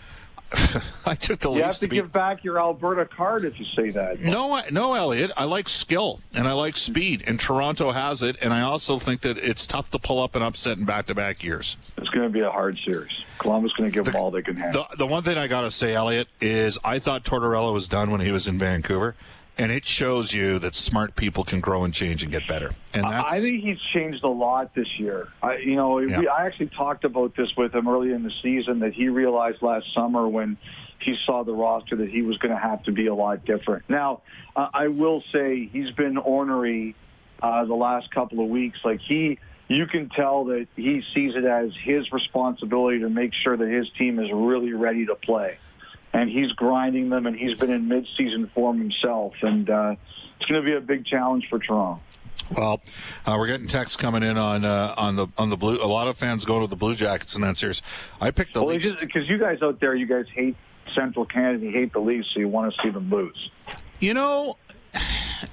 I 1.05 1.15
took 1.15 1.39
the 1.39 1.49
You 1.51 1.57
have 1.59 1.67
Leafs 1.67 1.79
to 1.79 1.85
to 1.85 1.89
be. 1.89 1.95
give 1.97 2.11
back 2.11 2.43
your 2.43 2.59
Alberta 2.59 3.05
card 3.05 3.45
if 3.45 3.59
you 3.59 3.65
say 3.75 3.89
that. 3.91 4.19
No, 4.19 4.53
I- 4.53 4.69
no, 4.71 4.93
Elliot. 4.93 5.31
I 5.35 5.45
like 5.45 5.67
skill 5.69 6.19
and 6.33 6.47
I 6.47 6.53
like 6.53 6.77
speed, 6.77 7.23
and 7.27 7.39
Toronto 7.39 7.91
has 7.91 8.21
it. 8.23 8.37
And 8.41 8.53
I 8.53 8.61
also 8.61 8.99
think 8.99 9.21
that 9.21 9.37
it's 9.37 9.65
tough 9.65 9.89
to 9.91 9.99
pull 9.99 10.21
up 10.21 10.35
an 10.35 10.41
upset 10.41 10.77
in 10.77 10.85
back-to-back 10.85 11.43
years. 11.43 11.77
It's 11.97 12.09
going 12.09 12.27
to 12.27 12.29
be 12.33 12.41
a 12.41 12.51
hard 12.51 12.77
series. 12.85 13.11
Columbus 13.37 13.73
going 13.73 13.89
to 13.89 13.93
give 13.93 14.05
them 14.05 14.15
all 14.15 14.31
they 14.31 14.41
can 14.41 14.55
handle. 14.55 14.87
The 14.91 14.97
the 14.97 15.07
one 15.07 15.23
thing 15.23 15.37
I 15.37 15.47
got 15.47 15.61
to 15.61 15.71
say, 15.71 15.93
Elliot, 15.93 16.27
is 16.39 16.79
I 16.85 16.99
thought 16.99 17.23
Tortorella 17.23 17.73
was 17.73 17.89
done 17.89 18.11
when 18.11 18.21
he 18.21 18.31
was 18.31 18.47
in 18.47 18.57
Vancouver, 18.57 19.15
and 19.57 19.71
it 19.71 19.85
shows 19.85 20.33
you 20.33 20.59
that 20.59 20.75
smart 20.75 21.15
people 21.15 21.43
can 21.43 21.59
grow 21.61 21.83
and 21.83 21.93
change 21.93 22.23
and 22.23 22.31
get 22.31 22.47
better. 22.47 22.71
And 22.93 23.03
that's 23.03 23.33
I 23.33 23.39
think 23.39 23.63
he's 23.63 23.79
changed 23.93 24.23
a 24.23 24.29
lot 24.29 24.73
this 24.75 24.99
year. 24.99 25.29
I, 25.41 25.57
you 25.57 25.75
know, 25.75 25.99
Yeah. 25.99 26.19
we, 26.19 26.27
I 26.27 26.45
actually 26.45 26.67
talked 26.67 27.05
about 27.05 27.35
this 27.35 27.49
with 27.55 27.73
him 27.73 27.87
early 27.87 28.11
in 28.11 28.23
the 28.23 28.31
season 28.41 28.79
that 28.79 28.93
he 28.93 29.09
realized 29.09 29.61
last 29.61 29.85
summer 29.93 30.27
when 30.27 30.57
he 30.99 31.15
saw 31.25 31.43
the 31.43 31.53
roster 31.53 31.95
that 31.97 32.09
he 32.09 32.21
was 32.21 32.37
going 32.37 32.53
to 32.53 32.59
have 32.59 32.83
to 32.83 32.91
be 32.91 33.07
a 33.07 33.15
lot 33.15 33.45
different. 33.45 33.83
Now, 33.89 34.21
uh, 34.55 34.69
I 34.73 34.87
will 34.87 35.23
say 35.31 35.65
he's 35.71 35.91
been 35.91 36.17
ornery 36.17 36.95
uh, 37.41 37.65
the 37.65 37.75
last 37.75 38.11
couple 38.11 38.41
of 38.43 38.49
weeks. 38.49 38.79
Like 38.83 38.99
he, 39.01 39.39
you 39.67 39.85
can 39.87 40.09
tell 40.09 40.45
that 40.45 40.67
he 40.75 41.01
sees 41.13 41.35
it 41.35 41.45
as 41.45 41.71
his 41.83 42.11
responsibility 42.11 42.99
to 42.99 43.09
make 43.09 43.33
sure 43.33 43.55
that 43.55 43.67
his 43.67 43.87
team 43.97 44.19
is 44.19 44.29
really 44.33 44.73
ready 44.73 45.05
to 45.05 45.15
play. 45.15 45.57
And 46.15 46.29
he's 46.29 46.51
grinding 46.53 47.09
them, 47.09 47.25
and 47.25 47.35
he's 47.35 47.57
been 47.57 47.71
in 47.71 47.89
mid-season 47.89 48.49
form 48.55 48.79
himself. 48.79 49.33
And 49.41 49.69
uh, 49.69 49.95
it's 50.39 50.49
going 50.49 50.61
to 50.61 50.65
be 50.65 50.73
a 50.75 50.79
big 50.79 51.05
challenge 51.05 51.47
for 51.49 51.59
Toronto. 51.59 52.01
Well, 52.55 52.81
uh, 53.25 53.35
we're 53.37 53.47
getting 53.47 53.67
texts 53.67 53.97
coming 53.97 54.23
in 54.23 54.37
on 54.37 54.63
uh, 54.63 54.93
on 54.97 55.15
the 55.15 55.27
on 55.37 55.49
the 55.49 55.57
blue. 55.57 55.75
A 55.83 55.87
lot 55.87 56.07
of 56.07 56.17
fans 56.17 56.45
go 56.45 56.61
to 56.61 56.67
the 56.67 56.75
Blue 56.75 56.95
Jackets 56.95 57.35
in 57.35 57.41
that 57.41 57.57
series. 57.57 57.81
I 58.21 58.31
picked 58.31 58.53
the 58.53 58.63
Well, 58.63 58.75
Leafs. 58.75 58.95
because 58.95 59.27
you 59.27 59.37
guys 59.37 59.61
out 59.61 59.79
there, 59.79 59.95
you 59.95 60.05
guys 60.05 60.25
hate 60.33 60.55
Central 60.95 61.25
Canada, 61.25 61.65
you 61.65 61.71
hate 61.71 61.91
the 61.91 61.99
Leafs, 61.99 62.27
so 62.33 62.39
you 62.39 62.47
want 62.47 62.73
to 62.73 62.81
see 62.81 62.91
them 62.91 63.09
lose. 63.09 63.49
You 63.99 64.13
know, 64.13 64.57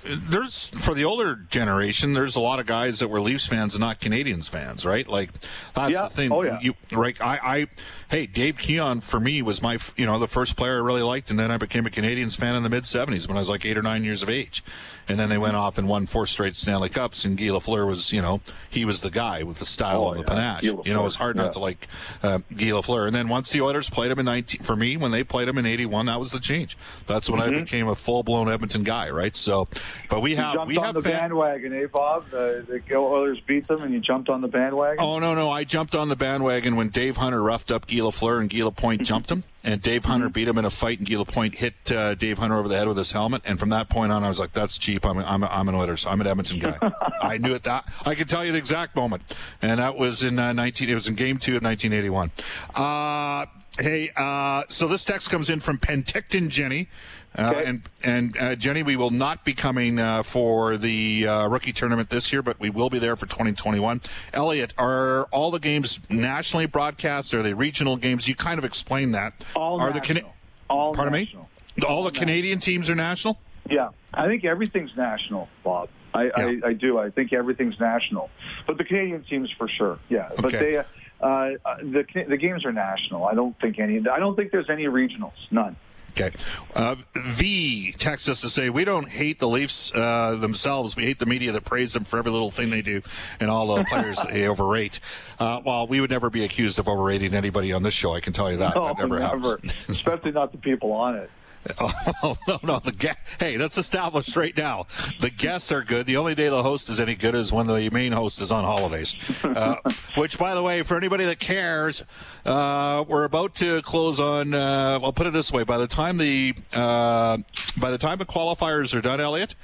there's 0.05 0.71
for 0.71 0.95
the 0.95 1.05
older 1.05 1.35
generation, 1.37 2.15
there's 2.15 2.37
a 2.37 2.41
lot 2.41 2.61
of 2.61 2.67
guys 2.67 2.99
that 3.01 3.09
were 3.09 3.21
Leafs 3.21 3.47
fans 3.47 3.75
and 3.75 3.81
not 3.81 4.01
Canadiens 4.01 4.49
fans, 4.49 4.85
right? 4.85 5.07
Like 5.07 5.31
that's 5.75 5.93
Yeah. 5.93 6.03
the 6.03 6.09
thing. 6.11 6.33
Oh, 6.33 6.43
yeah. 6.43 6.59
You 6.61 6.75
right? 6.91 7.17
I, 7.21 7.39
I, 7.43 7.67
hey, 8.09 8.27
Dave 8.27 8.59
Keon 8.59 9.01
for 9.01 9.19
me 9.21 9.43
was 9.43 9.63
my, 9.63 9.79
you 9.97 10.07
know, 10.07 10.19
the 10.19 10.29
first 10.29 10.57
player 10.57 10.75
I 10.77 10.81
really 10.85 11.03
liked, 11.03 11.31
and 11.31 11.39
then 11.39 11.51
I 11.51 11.57
became 11.57 11.87
a 11.87 11.91
Canadiens 11.91 12.37
fan 12.37 12.55
in 12.55 12.63
the 12.63 12.71
mid 12.71 12.85
'70s 12.85 13.29
when 13.29 13.37
I 13.37 13.41
was 13.41 13.49
like 13.49 13.65
eight 13.65 13.77
or 13.79 13.83
nine 13.83 14.05
years 14.05 14.23
of 14.23 14.29
age, 14.29 14.63
and 15.09 15.19
then 15.19 15.29
they 15.29 15.39
went 15.39 15.57
off 15.57 15.79
and 15.79 15.89
won 15.89 16.07
four 16.07 16.27
straight 16.27 16.55
Stanley 16.55 16.89
Cups, 16.89 17.25
and 17.25 17.37
Guy 17.37 17.47
Lafleur 17.47 17.87
was, 17.87 18.13
you 18.13 18.23
know, 18.23 18.41
he 18.71 18.85
was 18.85 19.01
the 19.01 19.11
guy 19.11 19.43
with 19.43 19.59
the 19.59 19.65
style 19.67 20.05
Oh, 20.05 20.11
and 20.13 20.19
the 20.19 20.23
yeah. 20.25 20.29
panache. 20.61 20.63
You 20.87 20.95
know, 20.95 21.07
it's 21.07 21.17
hard 21.17 21.37
not 21.37 21.53
to 21.55 21.59
like 21.59 21.89
uh, 22.23 22.39
Guy 22.57 22.67
Lafleur. 22.71 23.07
And 23.07 23.15
then 23.15 23.29
once 23.29 23.51
the 23.51 23.61
Oilers 23.61 23.91
played 23.91 24.11
him 24.11 24.19
in 24.19 24.25
19, 24.27 24.63
for 24.63 24.77
me, 24.77 24.97
when 24.97 25.11
they 25.11 25.25
played 25.25 25.49
him 25.49 25.59
in 25.59 25.67
81, 25.67 26.07
that 26.07 26.19
was 26.21 26.33
the 26.33 26.41
change. 26.41 26.77
That's 27.07 27.29
when 27.29 27.41
I 27.41 27.51
became 27.51 27.89
a 27.89 27.95
full 27.95 28.23
blown 28.23 28.51
Edmonton 28.51 28.83
guy, 28.85 29.11
right? 29.11 29.35
So, 29.37 29.67
but 30.09 30.21
we 30.21 30.33
Mm-hmm. 30.33 30.39
You 30.41 30.45
have 30.45 30.55
jumped 30.55 30.69
we 30.69 30.77
on 30.79 30.85
have 30.85 30.95
the 30.95 31.03
fan- 31.03 31.13
bandwagon, 31.21 31.73
eh, 31.75 31.87
Bob? 31.93 32.25
Uh, 32.33 32.63
the 32.67 32.81
Oilers 32.95 33.39
beat 33.47 33.67
them, 33.69 33.83
and 33.83 33.93
you 33.93 34.01
jumped 34.01 34.29
on 34.29 34.41
the 34.41 34.49
bandwagon. 34.49 34.97
Oh 35.05 35.19
no, 35.19 35.35
no! 35.35 35.51
I 35.51 35.65
jumped 35.65 35.95
on 35.95 36.09
the 36.09 36.17
bandwagon 36.17 36.77
when 36.77 36.89
Dave 36.89 37.17
Hunter 37.17 37.43
roughed 37.43 37.71
up 37.71 37.87
Guy 37.87 37.97
Lafleur 37.99 38.41
and 38.41 38.49
Guy 38.49 38.63
Lapointe 38.65 39.03
jumped 39.05 39.31
him, 39.31 39.45
and 39.63 39.81
Dave 39.83 40.05
Hunter 40.07 40.29
beat 40.29 40.49
him 40.49 40.57
in 40.59 40.65
a 40.65 40.71
fight, 40.71 40.99
and 40.99 41.09
Guy 41.09 41.17
Lapointe 41.19 41.55
hit 41.55 41.75
uh, 41.93 42.15
Dave 42.15 42.39
Hunter 42.39 42.57
over 42.57 42.69
the 42.69 42.77
head 42.77 42.89
with 42.89 42.97
his 42.97 43.13
helmet. 43.13 43.43
And 43.45 43.59
from 43.61 43.69
that 43.71 43.89
point 43.91 44.11
on, 44.13 44.25
I 44.25 44.29
was 44.29 44.41
like, 44.41 44.53
"That's 44.53 44.79
cheap. 44.79 45.05
I'm 45.05 45.19
I'm 45.19 45.45
I'm 45.45 45.69
an 45.69 45.75
Oilers. 45.75 46.07
I'm 46.07 46.21
an 46.21 46.27
Edmonton 46.27 46.59
guy." 46.61 46.79
I 47.21 47.39
knew 47.39 47.55
it. 47.55 47.63
That 47.65 47.85
I 48.05 48.15
could 48.15 48.29
tell 48.29 48.45
you 48.45 48.53
the 48.53 48.59
exact 48.59 48.97
moment, 48.97 49.23
and 49.61 49.79
that 49.81 49.97
was 49.97 50.23
in 50.23 50.39
uh, 50.39 50.53
19. 50.53 50.89
It 50.89 50.95
was 50.95 51.09
in 51.09 51.15
Game 51.15 51.37
Two 51.39 51.57
of 51.57 51.63
1981. 51.63 52.31
Uh, 52.75 53.47
hey, 53.79 54.11
uh, 54.17 54.63
so 54.69 54.89
this 54.89 55.05
text 55.05 55.31
comes 55.31 55.51
in 55.51 55.61
from 55.61 55.79
Penticton 55.79 56.49
Jenny. 56.49 56.89
Uh, 57.37 57.53
Okay. 57.55 57.65
and 57.67 57.83
and 58.03 58.37
uh, 58.39 58.55
Jenny, 58.57 58.83
we 58.83 58.97
will 58.97 59.11
not 59.11 59.45
be 59.45 59.55
coming 59.55 59.99
uh, 59.99 60.23
for 60.23 60.77
the 60.77 61.27
uh, 61.27 61.47
rookie 61.49 61.73
tournament 61.73 62.11
this 62.11 62.33
year, 62.33 62.43
but 62.43 62.61
we 62.61 62.69
will 62.69 62.91
be 62.91 62.99
there 62.99 63.17
for 63.17 63.27
2021. 63.27 64.01
Elliot, 64.35 64.75
are 64.77 65.25
all 65.31 65.51
the 65.51 65.59
games 65.59 65.99
nationally 66.11 66.67
broadcast? 66.67 67.33
Are 67.33 67.43
they 67.43 67.55
regional 67.55 67.97
games? 67.97 68.29
You 68.29 68.35
kind 68.35 68.59
of 68.59 68.65
explained 68.65 69.15
that. 69.15 69.33
All 69.57 69.81
are 69.81 69.91
national. 69.93 70.23
the 70.23 70.29
All 70.69 70.95
Pardon 70.95 71.15
national. 71.21 71.49
me? 71.77 71.85
All 71.87 72.03
the 72.05 72.11
Canadian 72.11 72.59
teams 72.59 72.91
are 72.91 72.95
national. 72.95 73.39
Yeah, 73.71 73.91
I 74.13 74.27
think 74.27 74.45
everything's 74.45 74.95
national, 74.97 75.49
Bob. 75.65 75.89
I, 76.13 76.25
Yeah. 76.25 76.33
I, 76.37 76.61
I 76.69 76.73
do. 76.75 76.99
I 76.99 77.09
think 77.11 77.33
everything's 77.33 77.81
national, 77.81 78.29
but 78.67 78.77
the 78.77 78.85
Canadian 78.85 79.25
teams 79.25 79.51
for 79.57 79.69
sure. 79.69 79.99
Yeah, 80.11 80.29
okay. 80.33 80.43
but 80.43 80.53
they 80.53 80.77
uh, 80.77 80.85
uh, 81.23 81.77
the 81.81 82.05
the 82.29 82.37
games 82.37 82.67
are 82.67 82.73
national. 82.73 83.25
I 83.25 83.33
don't 83.35 83.59
think 83.61 83.79
any. 83.79 84.07
I 84.07 84.19
don't 84.19 84.37
think 84.37 84.51
there's 84.53 84.69
any 84.69 84.85
regionals. 84.85 85.33
None. 85.51 85.77
Okay. 86.15 86.33
Uh, 86.75 86.97
v 87.15 87.93
texts 87.93 88.29
us 88.29 88.43
to 88.43 88.49
say 88.49 88.69
we 88.69 88.85
don't 88.85 89.09
hate 89.09 89.39
the 89.39 89.49
Leafs 89.49 89.93
uh, 89.95 90.37
themselves. 90.37 90.95
We 90.95 91.05
hate 91.05 91.19
the 91.19 91.27
media 91.27 91.53
that 91.53 91.65
praise 91.65 91.95
them 91.95 92.05
for 92.05 92.19
every 92.19 92.31
little 92.31 92.51
thing 92.51 92.71
they 92.71 92.83
do 92.83 93.01
and 93.41 93.51
all 93.51 93.75
the 93.75 93.85
players 93.85 94.19
they 94.31 94.47
overrate. 94.47 95.01
Uh, 95.39 95.61
well, 95.65 95.87
we 95.87 96.01
would 96.01 96.11
never 96.11 96.29
be 96.29 96.45
accused 96.45 96.79
of 96.79 96.89
overrating 96.89 97.35
anybody 97.35 97.73
on 97.73 97.83
this 97.83 97.95
show. 97.95 98.13
I 98.13 98.21
can 98.21 98.33
tell 98.33 98.51
you 98.51 98.59
that. 98.59 98.75
No, 98.75 98.89
that 98.89 98.99
never, 98.99 99.21
happens. 99.21 99.73
Especially 99.89 100.33
not 100.33 100.53
the 100.53 100.59
people 100.59 100.93
on 100.93 101.17
it. 101.17 101.31
Oh, 102.25 102.35
no, 102.49 102.59
no. 102.63 102.79
The 102.79 103.17
hey, 103.41 103.57
that's 103.57 103.79
established 103.79 104.37
right 104.37 104.57
now. 104.57 104.87
The 105.21 105.31
guests 105.31 105.71
are 105.73 105.83
good. 105.83 106.07
The 106.07 106.17
only 106.17 106.35
day 106.35 106.49
the 106.49 106.63
host 106.63 106.89
is 106.89 106.99
any 107.01 107.15
good 107.15 107.35
is 107.35 107.53
when 107.53 107.67
the 107.67 107.89
main 107.91 108.13
host 108.13 108.41
is 108.41 108.51
on 108.53 108.65
holidays. 108.65 109.15
Uh, 109.45 109.77
which, 110.17 110.39
by 110.39 110.55
the 110.55 110.63
way, 110.63 110.83
for 110.83 110.97
anybody 110.97 111.25
that 111.25 111.39
cares, 111.39 112.05
uh, 112.45 113.05
we're 113.09 113.25
about 113.25 113.55
to 113.57 113.81
close 113.83 114.19
on. 114.21 114.55
Uh, 114.55 114.99
I'll 115.03 115.13
put 115.13 115.27
it 115.27 115.33
this 115.33 115.53
way: 115.53 115.63
by 115.65 115.79
the 115.79 115.87
time 115.87 116.19
the 116.19 116.55
uh, 116.73 117.39
by 117.77 117.91
the 117.91 117.99
time 117.99 118.19
the 118.19 118.27
qualifiers 118.27 118.97
are 118.97 119.01
done, 119.03 119.21
Elliot. 119.21 119.55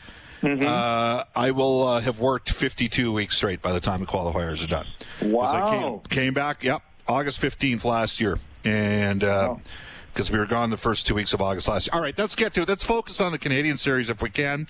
Uh, 0.42 1.24
I 1.34 1.50
will 1.50 1.82
uh, 1.82 2.00
have 2.00 2.20
worked 2.20 2.50
52 2.50 3.12
weeks 3.12 3.36
straight 3.36 3.60
by 3.60 3.72
the 3.72 3.80
time 3.80 3.98
the 4.00 4.06
qualifiers 4.06 4.62
are 4.62 4.68
done. 4.68 4.86
'Cause 5.20 5.52
I 5.54 5.68
came, 5.70 5.82
Wow. 5.82 6.02
came 6.08 6.32
back, 6.34 6.62
yep, 6.62 6.82
August 7.08 7.40
15th 7.40 7.84
last 7.84 8.20
year. 8.20 8.38
And 8.64 9.24
uh, 9.24 9.56
because 10.18 10.32
we 10.32 10.38
were 10.40 10.46
gone 10.46 10.68
the 10.68 10.76
first 10.76 11.06
two 11.06 11.14
weeks 11.14 11.32
of 11.32 11.40
August 11.40 11.68
last 11.68 11.86
year. 11.86 11.92
All 11.94 12.00
right, 12.00 12.18
let's 12.18 12.34
get 12.34 12.52
to 12.54 12.62
it. 12.62 12.68
Let's 12.68 12.82
focus 12.82 13.20
on 13.20 13.30
the 13.30 13.38
Canadian 13.38 13.76
series 13.76 14.10
if 14.10 14.20
we 14.20 14.30
can. 14.30 14.66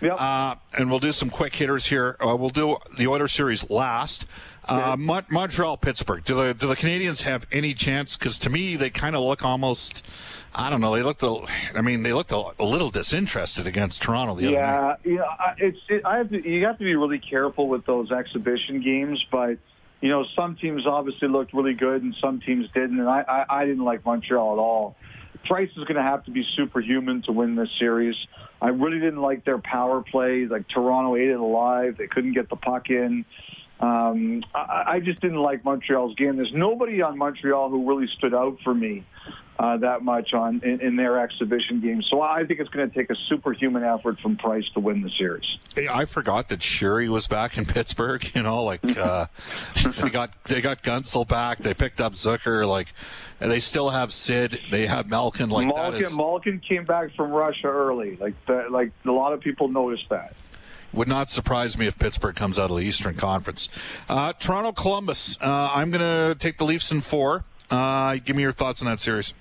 Yep. 0.00 0.14
Uh, 0.16 0.54
and 0.78 0.88
we'll 0.88 1.00
do 1.00 1.10
some 1.10 1.28
quick 1.28 1.56
hitters 1.56 1.86
here. 1.86 2.16
Uh, 2.20 2.36
we'll 2.36 2.50
do 2.50 2.76
the 2.96 3.08
Oilers 3.08 3.32
series 3.32 3.68
last. 3.68 4.26
Uh, 4.64 4.94
Mon- 4.96 5.26
Montreal, 5.28 5.76
Pittsburgh. 5.76 6.22
Do 6.22 6.36
the 6.36 6.54
do 6.54 6.68
the 6.68 6.76
Canadiens 6.76 7.22
have 7.22 7.48
any 7.50 7.74
chance? 7.74 8.16
Because 8.16 8.38
to 8.38 8.50
me, 8.50 8.76
they 8.76 8.90
kind 8.90 9.16
of 9.16 9.24
look 9.24 9.44
almost. 9.44 10.06
I 10.54 10.70
don't 10.70 10.80
know. 10.80 10.94
They 10.94 11.02
looked. 11.02 11.24
A, 11.24 11.34
I 11.74 11.82
mean, 11.82 12.04
they 12.04 12.12
looked 12.12 12.30
a, 12.30 12.52
a 12.60 12.64
little 12.64 12.90
disinterested 12.90 13.66
against 13.66 14.02
Toronto 14.02 14.36
the 14.36 14.56
other 14.56 14.56
night. 14.56 14.98
Yeah, 15.04 15.14
yeah. 15.14 15.54
It's 15.58 15.78
it, 15.88 16.06
I 16.06 16.18
have 16.18 16.30
to. 16.30 16.48
You 16.48 16.64
have 16.64 16.78
to 16.78 16.84
be 16.84 16.94
really 16.94 17.18
careful 17.18 17.66
with 17.66 17.84
those 17.86 18.12
exhibition 18.12 18.80
games, 18.80 19.20
but 19.32 19.58
you 20.02 20.10
know 20.10 20.24
some 20.36 20.56
teams 20.56 20.86
obviously 20.86 21.28
looked 21.28 21.54
really 21.54 21.72
good 21.72 22.02
and 22.02 22.14
some 22.20 22.40
teams 22.40 22.66
didn't, 22.74 23.00
and 23.00 23.08
I 23.08 23.22
I, 23.22 23.60
I 23.60 23.64
didn't 23.64 23.84
like 23.84 24.04
Montreal 24.04 24.52
at 24.52 24.58
all. 24.58 24.96
Price 25.46 25.70
is 25.70 25.84
going 25.84 25.96
to 25.96 26.02
have 26.02 26.24
to 26.24 26.30
be 26.30 26.44
superhuman 26.56 27.22
to 27.22 27.32
win 27.32 27.56
this 27.56 27.68
series. 27.78 28.14
I 28.60 28.68
really 28.68 29.00
didn't 29.00 29.22
like 29.22 29.44
their 29.44 29.58
power 29.58 30.02
play. 30.02 30.46
Like 30.46 30.68
Toronto 30.68 31.16
ate 31.16 31.30
it 31.30 31.40
alive. 31.40 31.96
They 31.98 32.06
couldn't 32.06 32.34
get 32.34 32.48
the 32.48 32.56
puck 32.56 32.90
in. 32.90 33.24
Um, 33.80 34.44
I, 34.54 34.84
I 34.86 35.00
just 35.00 35.20
didn't 35.20 35.42
like 35.42 35.64
Montreal's 35.64 36.14
game. 36.14 36.36
There's 36.36 36.52
nobody 36.54 37.02
on 37.02 37.18
Montreal 37.18 37.70
who 37.70 37.88
really 37.88 38.08
stood 38.16 38.34
out 38.34 38.58
for 38.62 38.72
me 38.72 39.04
uh, 39.58 39.76
that 39.78 40.02
much 40.02 40.32
on 40.32 40.60
in, 40.64 40.80
in 40.80 40.96
their 40.96 41.20
exhibition 41.20 41.80
game. 41.80 42.02
So 42.02 42.20
I 42.20 42.44
think 42.44 42.60
it's 42.60 42.70
going 42.70 42.88
to 42.88 42.94
take 42.94 43.10
a 43.10 43.16
superhuman 43.28 43.84
effort 43.84 44.18
from 44.20 44.36
Price 44.36 44.64
to 44.74 44.80
win 44.80 45.02
the 45.02 45.10
series. 45.10 45.44
Hey, 45.74 45.88
I 45.88 46.04
forgot 46.04 46.48
that 46.48 46.62
Sherry 46.62 47.08
was 47.08 47.26
back 47.28 47.56
in 47.56 47.66
Pittsburgh. 47.66 48.22
You 48.34 48.42
know, 48.42 48.64
like 48.64 48.80
uh, 48.96 49.26
they 50.00 50.08
got 50.08 50.44
they 50.44 50.62
got 50.62 50.82
Guentzel 50.82 51.28
back. 51.28 51.58
They 51.58 51.74
picked 51.74 52.00
up 52.00 52.14
Zucker. 52.14 52.66
Like 52.66 52.88
and 53.42 53.50
they 53.50 53.60
still 53.60 53.90
have 53.90 54.12
Sid. 54.12 54.60
They 54.70 54.86
have 54.86 55.08
Malkin. 55.08 55.50
Like 55.50 55.66
Malkin, 55.66 56.00
is 56.00 56.16
Malkin 56.16 56.60
came 56.60 56.84
back 56.84 57.14
from 57.14 57.30
Russia 57.30 57.66
early. 57.66 58.16
Like 58.16 58.34
the, 58.46 58.68
like 58.70 58.92
a 59.04 59.10
lot 59.10 59.32
of 59.32 59.40
people 59.40 59.68
noticed 59.68 60.08
that. 60.10 60.34
would 60.92 61.08
not 61.08 61.28
surprise 61.28 61.76
me 61.76 61.86
if 61.86 61.98
Pittsburgh 61.98 62.36
comes 62.36 62.58
out 62.58 62.70
of 62.70 62.76
the 62.76 62.84
Eastern 62.84 63.16
Conference. 63.16 63.68
Uh, 64.08 64.32
Toronto, 64.32 64.72
Columbus. 64.72 65.36
Uh, 65.40 65.70
I'm 65.74 65.90
going 65.90 66.00
to 66.00 66.36
take 66.38 66.56
the 66.56 66.64
Leafs 66.64 66.92
in 66.92 67.00
four. 67.00 67.44
Uh, 67.70 68.16
give 68.24 68.36
me 68.36 68.42
your 68.42 68.52
thoughts 68.52 68.80
on 68.82 68.88
that 68.88 69.00
series. 69.00 69.34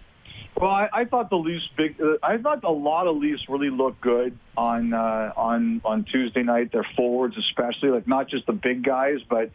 Well, 0.57 0.69
I, 0.69 0.89
I 0.93 1.05
thought 1.05 1.29
the 1.29 1.37
Leafs 1.37 1.67
big. 1.75 1.99
Uh, 1.99 2.17
I 2.21 2.37
thought 2.37 2.63
a 2.63 2.69
lot 2.69 3.07
of 3.07 3.17
Leafs 3.17 3.47
really 3.49 3.69
looked 3.69 4.01
good 4.01 4.37
on 4.55 4.93
uh, 4.93 5.31
on 5.35 5.81
on 5.83 6.03
Tuesday 6.03 6.43
night. 6.43 6.71
Their 6.71 6.85
forwards, 6.95 7.35
especially, 7.37 7.89
like 7.89 8.07
not 8.07 8.29
just 8.29 8.45
the 8.45 8.53
big 8.53 8.83
guys, 8.83 9.19
but 9.27 9.49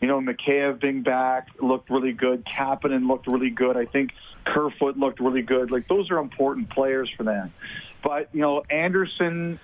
you 0.00 0.08
know, 0.08 0.20
Mikheyev 0.20 0.80
being 0.80 1.02
back 1.02 1.48
looked 1.60 1.90
really 1.90 2.12
good. 2.12 2.44
Kapanen 2.44 3.08
looked 3.08 3.26
really 3.26 3.50
good. 3.50 3.76
I 3.76 3.86
think 3.86 4.12
Kerfoot 4.44 4.96
looked 4.96 5.20
really 5.20 5.42
good. 5.42 5.70
Like 5.70 5.88
those 5.88 6.10
are 6.10 6.18
important 6.18 6.70
players 6.70 7.10
for 7.16 7.24
them. 7.24 7.52
But 8.02 8.28
you 8.32 8.40
know, 8.40 8.62
Andersen. 8.70 9.58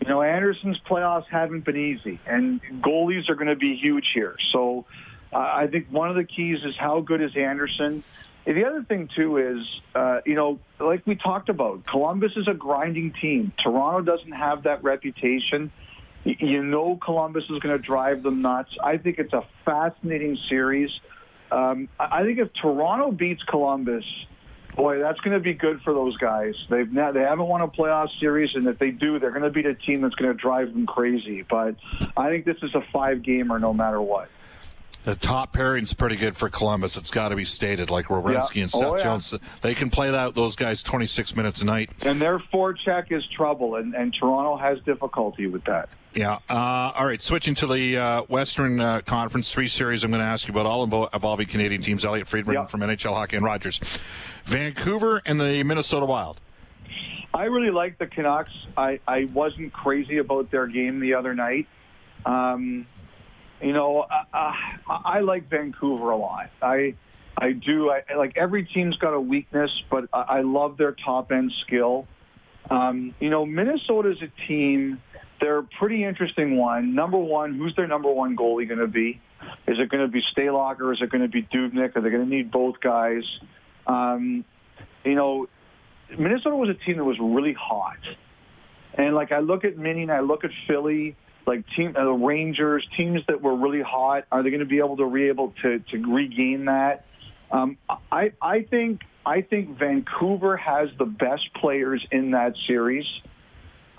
You 0.00 0.06
know, 0.06 0.22
Andersen's 0.22 0.78
playoffs 0.88 1.26
haven't 1.26 1.64
been 1.64 1.76
easy, 1.76 2.20
and 2.24 2.62
goalies 2.80 3.28
are 3.28 3.34
going 3.34 3.48
to 3.48 3.56
be 3.56 3.74
huge 3.74 4.06
here. 4.14 4.36
So, 4.52 4.86
uh, 5.32 5.38
I 5.38 5.66
think 5.66 5.88
one 5.90 6.08
of 6.08 6.14
the 6.14 6.22
keys 6.22 6.58
is 6.64 6.76
how 6.78 7.00
good 7.00 7.20
is 7.20 7.36
Andersen. 7.36 8.04
The 8.54 8.64
other 8.64 8.82
thing 8.82 9.10
too 9.14 9.36
is, 9.36 9.58
uh, 9.94 10.20
you 10.24 10.34
know, 10.34 10.58
like 10.80 11.06
we 11.06 11.16
talked 11.16 11.50
about, 11.50 11.84
Columbus 11.86 12.32
is 12.34 12.48
a 12.48 12.54
grinding 12.54 13.12
team. 13.20 13.52
Toronto 13.62 14.00
doesn't 14.00 14.32
have 14.32 14.62
that 14.62 14.82
reputation. 14.82 15.70
You 16.24 16.62
know, 16.62 16.98
Columbus 17.04 17.44
is 17.44 17.58
going 17.58 17.76
to 17.76 17.78
drive 17.78 18.22
them 18.22 18.40
nuts. 18.40 18.70
I 18.82 18.96
think 18.96 19.18
it's 19.18 19.34
a 19.34 19.44
fascinating 19.66 20.38
series. 20.48 20.90
Um, 21.52 21.90
I 22.00 22.20
I 22.20 22.24
think 22.24 22.38
if 22.38 22.48
Toronto 22.54 23.12
beats 23.12 23.42
Columbus, 23.42 24.04
boy, 24.74 24.98
that's 24.98 25.20
going 25.20 25.34
to 25.34 25.40
be 25.40 25.52
good 25.52 25.82
for 25.82 25.92
those 25.92 26.16
guys. 26.16 26.54
They've 26.70 26.90
not, 26.90 27.12
they 27.12 27.20
haven't 27.20 27.48
won 27.48 27.60
a 27.60 27.68
playoff 27.68 28.08
series, 28.18 28.54
and 28.54 28.66
if 28.66 28.78
they 28.78 28.92
do, 28.92 29.18
they're 29.18 29.30
going 29.30 29.42
to 29.42 29.50
beat 29.50 29.66
a 29.66 29.74
team 29.74 30.00
that's 30.00 30.14
going 30.14 30.32
to 30.32 30.38
drive 30.38 30.72
them 30.72 30.86
crazy. 30.86 31.42
But 31.42 31.76
I 32.16 32.30
think 32.30 32.46
this 32.46 32.56
is 32.62 32.74
a 32.74 32.80
five 32.92 33.22
gamer 33.22 33.58
no 33.58 33.74
matter 33.74 34.00
what. 34.00 34.30
The 35.08 35.14
top 35.16 35.54
pairing's 35.54 35.94
pretty 35.94 36.16
good 36.16 36.36
for 36.36 36.50
Columbus. 36.50 36.98
It's 36.98 37.10
got 37.10 37.30
to 37.30 37.36
be 37.36 37.46
stated. 37.46 37.88
Like 37.88 38.08
Werenski 38.08 38.56
Yeah. 38.56 38.62
and 38.64 38.70
Seth 38.70 38.82
Oh, 38.82 38.96
yeah. 38.98 39.02
Jones, 39.04 39.32
they 39.62 39.72
can 39.74 39.88
play 39.88 40.10
that 40.10 40.34
those 40.34 40.54
guys 40.54 40.82
26 40.82 41.34
minutes 41.34 41.62
a 41.62 41.64
night. 41.64 41.88
And 42.02 42.20
their 42.20 42.38
forecheck 42.38 43.10
is 43.10 43.26
trouble, 43.34 43.76
and, 43.76 43.94
and 43.94 44.12
Toronto 44.12 44.58
has 44.58 44.78
difficulty 44.84 45.46
with 45.46 45.64
that. 45.64 45.88
Yeah. 46.12 46.40
Uh, 46.50 46.92
all 46.94 47.06
right. 47.06 47.22
Switching 47.22 47.54
to 47.54 47.66
the 47.66 47.96
uh, 47.96 48.22
Western 48.24 48.80
uh, 48.80 49.00
Conference, 49.00 49.50
three 49.50 49.66
series 49.68 50.04
I'm 50.04 50.10
going 50.10 50.20
to 50.20 50.26
ask 50.26 50.46
you 50.46 50.52
about 50.52 50.66
all 50.66 50.86
invo- 50.86 51.08
involving 51.14 51.46
Canadian 51.46 51.80
teams. 51.80 52.04
Elliot 52.04 52.26
Friedman 52.28 52.56
Yeah. 52.56 52.64
from 52.66 52.80
NHL 52.80 53.14
Hockey 53.14 53.36
and 53.36 53.44
Rogers. 53.46 53.80
Vancouver 54.44 55.22
and 55.24 55.40
the 55.40 55.62
Minnesota 55.64 56.04
Wild. 56.04 56.38
I 57.32 57.44
really 57.44 57.70
like 57.70 57.96
the 57.96 58.08
Canucks. 58.08 58.52
I, 58.76 59.00
I 59.08 59.24
wasn't 59.32 59.72
crazy 59.72 60.18
about 60.18 60.50
their 60.50 60.66
game 60.66 61.00
the 61.00 61.14
other 61.14 61.34
night. 61.34 61.66
Um, 62.26 62.86
you 63.60 63.72
know, 63.72 64.00
uh, 64.00 64.24
uh, 64.32 64.52
I 64.88 65.20
like 65.20 65.48
Vancouver 65.48 66.10
a 66.10 66.16
lot. 66.16 66.50
I 66.62 66.94
I 67.36 67.52
do. 67.52 67.90
I 67.90 68.02
like 68.16 68.36
every 68.36 68.64
team's 68.64 68.96
got 68.96 69.14
a 69.14 69.20
weakness, 69.20 69.70
but 69.90 70.08
I, 70.12 70.20
I 70.20 70.40
love 70.42 70.76
their 70.76 70.92
top 70.92 71.32
end 71.32 71.52
skill. 71.66 72.06
Um, 72.70 73.14
you 73.20 73.30
know, 73.30 73.46
Minnesota's 73.46 74.18
a 74.22 74.46
team. 74.46 75.00
They're 75.40 75.58
a 75.58 75.64
pretty 75.78 76.04
interesting 76.04 76.56
one. 76.56 76.94
Number 76.94 77.18
one, 77.18 77.54
who's 77.54 77.74
their 77.76 77.86
number 77.86 78.10
one 78.10 78.36
goalie 78.36 78.66
going 78.66 78.80
to 78.80 78.88
be? 78.88 79.20
Is 79.66 79.78
it 79.78 79.88
going 79.88 80.02
to 80.02 80.08
be 80.08 80.20
Stalock 80.36 80.80
or 80.80 80.92
is 80.92 81.00
it 81.00 81.10
going 81.10 81.22
to 81.22 81.28
be 81.28 81.42
Dubnyk? 81.42 81.96
Are 81.96 82.00
they 82.00 82.10
going 82.10 82.24
to 82.24 82.28
need 82.28 82.50
both 82.50 82.80
guys? 82.80 83.22
Um, 83.86 84.44
you 85.04 85.14
know, 85.14 85.48
Minnesota 86.18 86.56
was 86.56 86.68
a 86.70 86.74
team 86.74 86.96
that 86.96 87.04
was 87.04 87.18
really 87.20 87.52
hot. 87.52 87.98
And 88.94 89.14
like 89.14 89.30
I 89.30 89.38
look 89.38 89.64
at 89.64 89.78
Minnie 89.78 90.02
and 90.02 90.12
I 90.12 90.20
look 90.20 90.44
at 90.44 90.50
Philly, 90.66 91.14
like 91.48 91.64
team 91.74 91.94
uh, 91.96 92.04
the 92.04 92.12
Rangers, 92.12 92.86
teams 92.96 93.22
that 93.26 93.42
were 93.42 93.56
really 93.56 93.82
hot. 93.82 94.26
Are 94.30 94.42
they 94.42 94.50
going 94.50 94.60
to 94.60 94.66
be 94.66 94.78
able 94.78 94.98
to 94.98 95.10
be 95.10 95.28
able 95.28 95.54
to 95.62 95.78
to 95.78 96.12
regain 96.12 96.66
that? 96.66 97.06
Um, 97.50 97.78
I 98.12 98.32
I 98.40 98.62
think 98.62 99.00
I 99.24 99.40
think 99.40 99.78
Vancouver 99.78 100.56
has 100.58 100.90
the 100.98 101.06
best 101.06 101.52
players 101.54 102.06
in 102.12 102.32
that 102.32 102.54
series. 102.66 103.06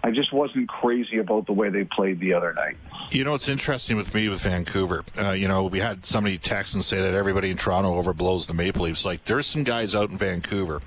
I 0.01 0.12
just 0.12 0.32
wasn't 0.32 0.70
crazy 0.70 1.18
about 1.18 1.46
the 1.46 1.51
way 1.51 1.70
they 1.70 1.84
played 1.84 2.22
the 2.22 2.34
other 2.34 2.53
night. 2.53 2.77
You 3.10 3.25
know, 3.25 3.34
it's 3.34 3.50
interesting 3.50 3.98
with 3.98 4.13
me 4.13 4.29
with 4.29 4.39
Vancouver. 4.41 5.03
Uh, 5.18 5.32
you 5.32 5.50
know, 5.50 5.63
we 5.63 5.79
had 5.79 6.06
somebody 6.06 6.38
text 6.38 6.74
and 6.74 6.86
say 6.86 7.01
that 7.01 7.13
everybody 7.13 7.50
in 7.50 7.58
Toronto 7.58 8.01
overblows 8.01 8.48
the 8.48 8.53
Maple 8.53 8.84
Leafs. 8.84 9.03
Like, 9.03 9.25
there's 9.25 9.46
some 9.46 9.65
guys 9.65 9.96
out 9.96 10.10
in 10.10 10.18
Vancouver 10.18 10.82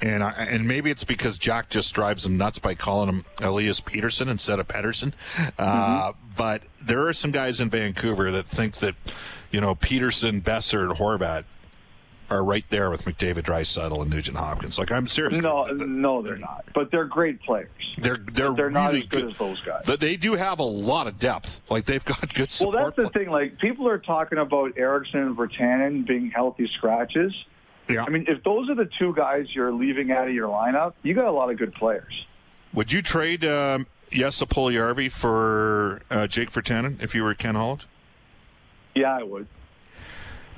and 0.00 0.22
I, 0.22 0.30
and 0.50 0.66
maybe 0.66 0.90
it's 0.90 1.04
because 1.04 1.38
Jack 1.38 1.68
just 1.68 1.94
drives 1.94 2.24
them 2.24 2.36
nuts 2.36 2.58
by 2.58 2.74
calling 2.74 3.08
him 3.08 3.24
Elias 3.38 3.80
Peterson 3.80 4.28
instead 4.28 4.58
of 4.58 4.68
Pedersen. 4.68 5.14
Uh, 5.58 6.12
mm-hmm. 6.12 6.18
But 6.36 6.62
there 6.80 7.08
are 7.08 7.12
some 7.12 7.30
guys 7.30 7.60
in 7.60 7.70
Vancouver 7.70 8.30
that 8.30 8.46
think 8.46 8.76
that 8.76 8.94
you 9.50 9.60
know 9.60 9.74
Peterson, 9.74 10.40
Boeser, 10.40 10.88
and 10.88 10.98
Horvat 10.98 11.44
are 12.30 12.44
right 12.44 12.64
there 12.68 12.90
with 12.90 13.04
McDavid, 13.04 13.42
Draisaitl, 13.42 14.02
and 14.02 14.10
Nugent 14.10 14.36
Hopkins. 14.36 14.78
Like 14.78 14.92
I'm 14.92 15.06
serious. 15.06 15.38
No, 15.38 15.64
no, 15.64 16.22
they're 16.22 16.36
not. 16.36 16.64
But 16.74 16.90
they're 16.90 17.04
great 17.06 17.42
players. 17.42 17.70
They're 17.96 18.16
they're, 18.16 18.54
they're 18.54 18.68
really 18.68 18.72
not 18.72 18.94
as 18.94 19.00
good, 19.00 19.10
good, 19.10 19.30
as 19.30 19.38
those 19.38 19.60
guys. 19.62 19.82
But 19.86 20.00
they 20.00 20.16
do 20.16 20.34
have 20.34 20.58
a 20.58 20.64
lot 20.64 21.06
of 21.06 21.18
depth. 21.18 21.60
Like 21.70 21.86
they've 21.86 22.04
got 22.04 22.32
good 22.34 22.50
support. 22.50 22.76
Well, 22.76 22.84
that's 22.84 22.96
the 22.96 23.18
thing. 23.18 23.30
Like 23.30 23.58
people 23.58 23.88
are 23.88 23.98
talking 23.98 24.38
about 24.38 24.76
Eriksson 24.76 25.20
and 25.20 25.36
Virtanen 25.36 26.06
being 26.06 26.30
healthy 26.30 26.68
scratches. 26.76 27.32
Yeah. 27.88 28.04
I 28.04 28.10
mean, 28.10 28.26
if 28.28 28.42
those 28.44 28.68
are 28.68 28.74
the 28.74 28.88
two 28.98 29.14
guys 29.14 29.46
you're 29.54 29.72
leaving 29.72 30.10
out 30.12 30.28
of 30.28 30.34
your 30.34 30.48
lineup, 30.48 30.92
you 31.02 31.14
got 31.14 31.26
a 31.26 31.32
lot 31.32 31.50
of 31.50 31.56
good 31.56 31.74
players. 31.74 32.26
Would 32.74 32.92
you 32.92 33.00
trade 33.00 33.44
um, 33.44 33.86
Jesse 34.10 34.44
Puljujarvi 34.44 35.10
for 35.10 36.02
uh, 36.10 36.26
Jake 36.26 36.52
Virtanen 36.52 37.02
if 37.02 37.14
you 37.14 37.22
were 37.22 37.34
Ken 37.34 37.54
Holland? 37.54 37.86
Yeah, 38.94 39.16
I 39.16 39.22
would. 39.22 39.46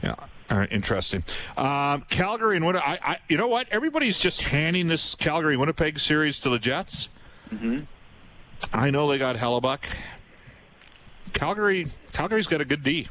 Yeah. 0.02 0.16
All 0.50 0.58
right, 0.58 0.72
interesting. 0.72 1.22
Um, 1.56 2.04
Calgary 2.08 2.56
and 2.56 2.66
Winnipeg. 2.66 2.98
I, 3.04 3.12
I, 3.12 3.18
you 3.28 3.36
know 3.36 3.46
what? 3.46 3.68
Everybody's 3.70 4.18
just 4.18 4.42
handing 4.42 4.88
this 4.88 5.14
Calgary 5.14 5.56
Winnipeg 5.56 6.00
series 6.00 6.40
to 6.40 6.50
the 6.50 6.58
Jets. 6.58 7.08
Mm-hmm. 7.50 7.84
I 8.72 8.90
know 8.90 9.08
they 9.08 9.18
got 9.18 9.36
Hellebuyck. 9.36 9.84
Calgary, 11.32 11.86
Calgary's 12.12 12.48
got 12.48 12.60
a 12.60 12.64
good 12.64 12.82
D. 12.82 13.08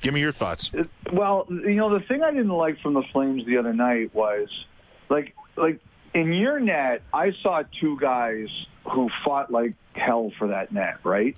Give 0.00 0.14
me 0.14 0.20
your 0.20 0.32
thoughts. 0.32 0.70
Well, 1.12 1.46
you 1.48 1.74
know, 1.74 1.98
the 1.98 2.04
thing 2.04 2.22
I 2.22 2.30
didn't 2.30 2.48
like 2.48 2.80
from 2.80 2.94
the 2.94 3.02
Flames 3.12 3.46
the 3.46 3.56
other 3.58 3.72
night 3.72 4.14
was, 4.14 4.48
like, 5.08 5.34
like 5.56 5.80
in 6.14 6.32
your 6.32 6.60
net, 6.60 7.02
I 7.12 7.32
saw 7.42 7.62
two 7.80 7.98
guys 7.98 8.48
who 8.84 9.08
fought 9.24 9.50
like 9.50 9.74
hell 9.94 10.32
for 10.38 10.48
that 10.48 10.72
net, 10.72 10.98
right? 11.04 11.36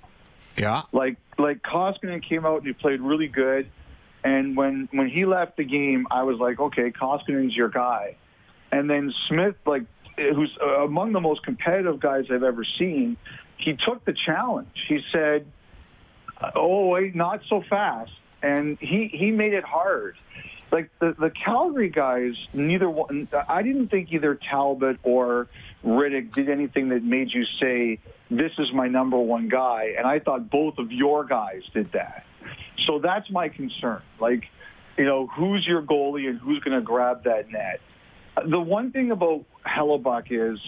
Yeah. 0.57 0.83
Like, 0.91 1.17
like 1.37 1.61
Koskinen 1.61 2.27
came 2.27 2.45
out 2.45 2.59
and 2.59 2.67
he 2.67 2.73
played 2.73 3.01
really 3.01 3.27
good, 3.27 3.69
and 4.23 4.57
when 4.57 4.89
when 4.91 5.09
he 5.09 5.25
left 5.25 5.57
the 5.57 5.63
game, 5.63 6.07
I 6.11 6.23
was 6.23 6.37
like, 6.37 6.59
okay, 6.59 6.91
Koskinen's 6.91 7.55
your 7.55 7.69
guy, 7.69 8.17
and 8.71 8.89
then 8.89 9.13
Smith, 9.27 9.55
like, 9.65 9.83
who's 10.17 10.55
uh, 10.61 10.83
among 10.83 11.13
the 11.13 11.21
most 11.21 11.43
competitive 11.43 11.99
guys 11.99 12.25
I've 12.29 12.43
ever 12.43 12.65
seen, 12.77 13.17
he 13.57 13.77
took 13.85 14.03
the 14.05 14.13
challenge. 14.25 14.67
He 14.87 14.99
said, 15.11 15.45
"Oh 16.55 16.87
wait, 16.87 17.15
not 17.15 17.41
so 17.49 17.63
fast." 17.69 18.11
And 18.41 18.77
he 18.79 19.09
he 19.11 19.31
made 19.31 19.53
it 19.53 19.63
hard. 19.63 20.17
Like 20.71 20.89
the 20.99 21.15
the 21.17 21.31
Calgary 21.31 21.89
guys, 21.89 22.33
neither 22.53 22.89
one. 22.89 23.27
I 23.47 23.63
didn't 23.63 23.89
think 23.89 24.11
either 24.11 24.35
Talbot 24.35 24.99
or 25.03 25.47
Rittich 25.83 26.31
did 26.31 26.49
anything 26.49 26.89
that 26.89 27.03
made 27.03 27.33
you 27.33 27.43
say 27.59 27.99
this 28.29 28.51
is 28.59 28.71
my 28.73 28.87
number 28.87 29.17
one 29.17 29.49
guy, 29.49 29.93
and 29.97 30.05
I 30.05 30.19
thought 30.19 30.49
both 30.49 30.77
of 30.77 30.91
your 30.91 31.25
guys 31.25 31.63
did 31.73 31.91
that. 31.93 32.25
So 32.85 32.99
that's 32.99 33.29
my 33.31 33.49
concern. 33.49 34.01
Like, 34.19 34.45
you 34.97 35.05
know, 35.05 35.27
who's 35.27 35.65
your 35.67 35.81
goalie 35.81 36.29
and 36.29 36.39
who's 36.39 36.59
going 36.59 36.77
to 36.77 36.83
grab 36.83 37.23
that 37.23 37.49
net? 37.49 37.81
The 38.47 38.59
one 38.59 38.91
thing 38.91 39.11
about 39.11 39.45
Hellebuyck 39.65 40.27
is 40.29 40.59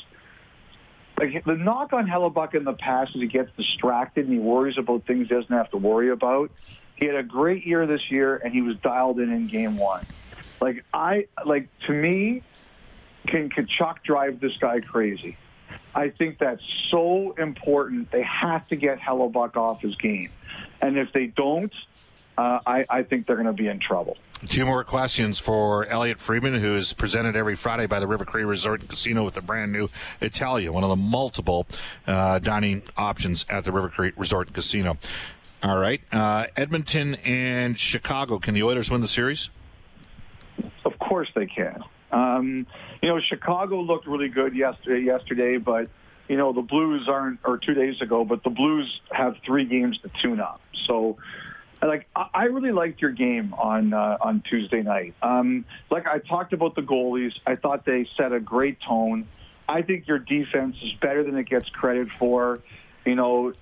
like 1.19 1.43
the 1.45 1.55
knock 1.55 1.93
on 1.93 2.07
Hellebuyck 2.07 2.55
in 2.55 2.63
the 2.63 2.73
past 2.73 3.11
is 3.15 3.21
he 3.21 3.27
gets 3.27 3.49
distracted 3.55 4.25
and 4.25 4.33
he 4.33 4.39
worries 4.39 4.77
about 4.77 5.05
things 5.05 5.27
he 5.27 5.35
doesn't 5.35 5.55
have 5.55 5.69
to 5.71 5.77
worry 5.77 6.09
about. 6.09 6.51
He 7.01 7.07
had 7.07 7.15
a 7.15 7.23
great 7.23 7.65
year 7.65 7.87
this 7.87 8.11
year, 8.11 8.35
and 8.35 8.53
he 8.53 8.61
was 8.61 8.77
dialed 8.77 9.19
in 9.19 9.33
in 9.33 9.47
game 9.47 9.75
one. 9.75 10.05
Like 10.61 10.85
I 10.93 11.25
like 11.43 11.67
to 11.87 11.93
me, 11.93 12.43
can 13.27 13.49
Tkachuk 13.49 14.03
drive 14.03 14.39
this 14.39 14.55
guy 14.61 14.81
crazy? 14.81 15.35
I 15.95 16.09
think 16.09 16.37
that's 16.37 16.61
so 16.91 17.33
important. 17.39 18.11
They 18.11 18.21
have 18.21 18.67
to 18.67 18.75
get 18.75 18.99
Hellebuyck 18.99 19.57
off 19.57 19.81
his 19.81 19.95
game, 19.95 20.29
and 20.79 20.95
if 20.95 21.11
they 21.11 21.25
don't, 21.25 21.73
uh, 22.37 22.59
I, 22.67 22.85
I 22.87 23.03
think 23.03 23.25
they're 23.25 23.35
going 23.35 23.47
to 23.47 23.53
be 23.53 23.67
in 23.67 23.79
trouble. 23.79 24.17
Two 24.47 24.67
more 24.67 24.83
questions 24.83 25.39
for 25.39 25.87
Elliot 25.87 26.19
Friedman, 26.19 26.59
who 26.59 26.75
is 26.75 26.93
presented 26.93 27.35
every 27.35 27.55
Friday 27.55 27.87
by 27.87 27.99
the 27.99 28.07
River 28.07 28.25
Cree 28.25 28.43
Resort 28.43 28.81
and 28.81 28.89
Casino 28.89 29.23
with 29.23 29.37
a 29.37 29.41
brand 29.41 29.71
new 29.71 29.89
Italia, 30.21 30.71
one 30.71 30.83
of 30.83 30.89
the 30.89 30.95
multiple 30.95 31.67
uh, 32.05 32.37
dining 32.39 32.83
options 32.95 33.45
at 33.49 33.65
the 33.65 33.71
River 33.71 33.89
Cree 33.89 34.11
Resort 34.15 34.47
and 34.47 34.55
Casino. 34.55 34.97
All 35.63 35.77
right. 35.77 36.01
Uh, 36.11 36.47
Edmonton 36.55 37.15
and 37.23 37.77
Chicago. 37.77 38.39
Can 38.39 38.55
the 38.55 38.63
Oilers 38.63 38.89
win 38.89 39.01
the 39.01 39.07
series? 39.07 39.51
Of 40.83 40.97
course 40.97 41.29
they 41.35 41.45
can. 41.45 41.83
Um, 42.11 42.65
you 43.01 43.09
know, 43.09 43.19
Chicago 43.19 43.81
looked 43.81 44.07
really 44.07 44.29
good 44.29 44.55
yesterday, 44.55 45.05
yesterday, 45.05 45.57
but 45.57 45.89
you 46.27 46.37
know 46.37 46.51
the 46.51 46.61
Blues 46.61 47.07
aren't, 47.07 47.39
or 47.43 47.57
two 47.57 47.73
days 47.73 48.01
ago, 48.01 48.25
but 48.25 48.43
the 48.43 48.49
Blues 48.49 49.01
have 49.11 49.37
three 49.45 49.65
games 49.65 49.99
to 49.99 50.09
tune 50.21 50.39
up. 50.39 50.61
So, 50.87 51.17
like, 51.81 52.07
I 52.15 52.45
really 52.45 52.71
liked 52.71 53.01
your 53.01 53.11
game 53.11 53.53
on 53.53 53.93
uh, 53.93 54.17
on 54.19 54.41
Tuesday 54.41 54.81
night. 54.81 55.13
Um, 55.21 55.65
like 55.89 56.07
I 56.07 56.19
talked 56.19 56.53
about 56.53 56.75
the 56.75 56.81
goalies, 56.81 57.33
I 57.45 57.55
thought 57.55 57.85
they 57.85 58.07
set 58.17 58.33
a 58.33 58.39
great 58.39 58.79
tone. 58.81 59.27
I 59.69 59.83
think 59.83 60.07
your 60.07 60.19
defense 60.19 60.75
is 60.83 60.93
better 60.93 61.23
than 61.23 61.37
it 61.37 61.47
gets 61.47 61.69
credit 61.69 62.09
for. 62.19 62.59
You 63.05 63.15
know, 63.15 63.53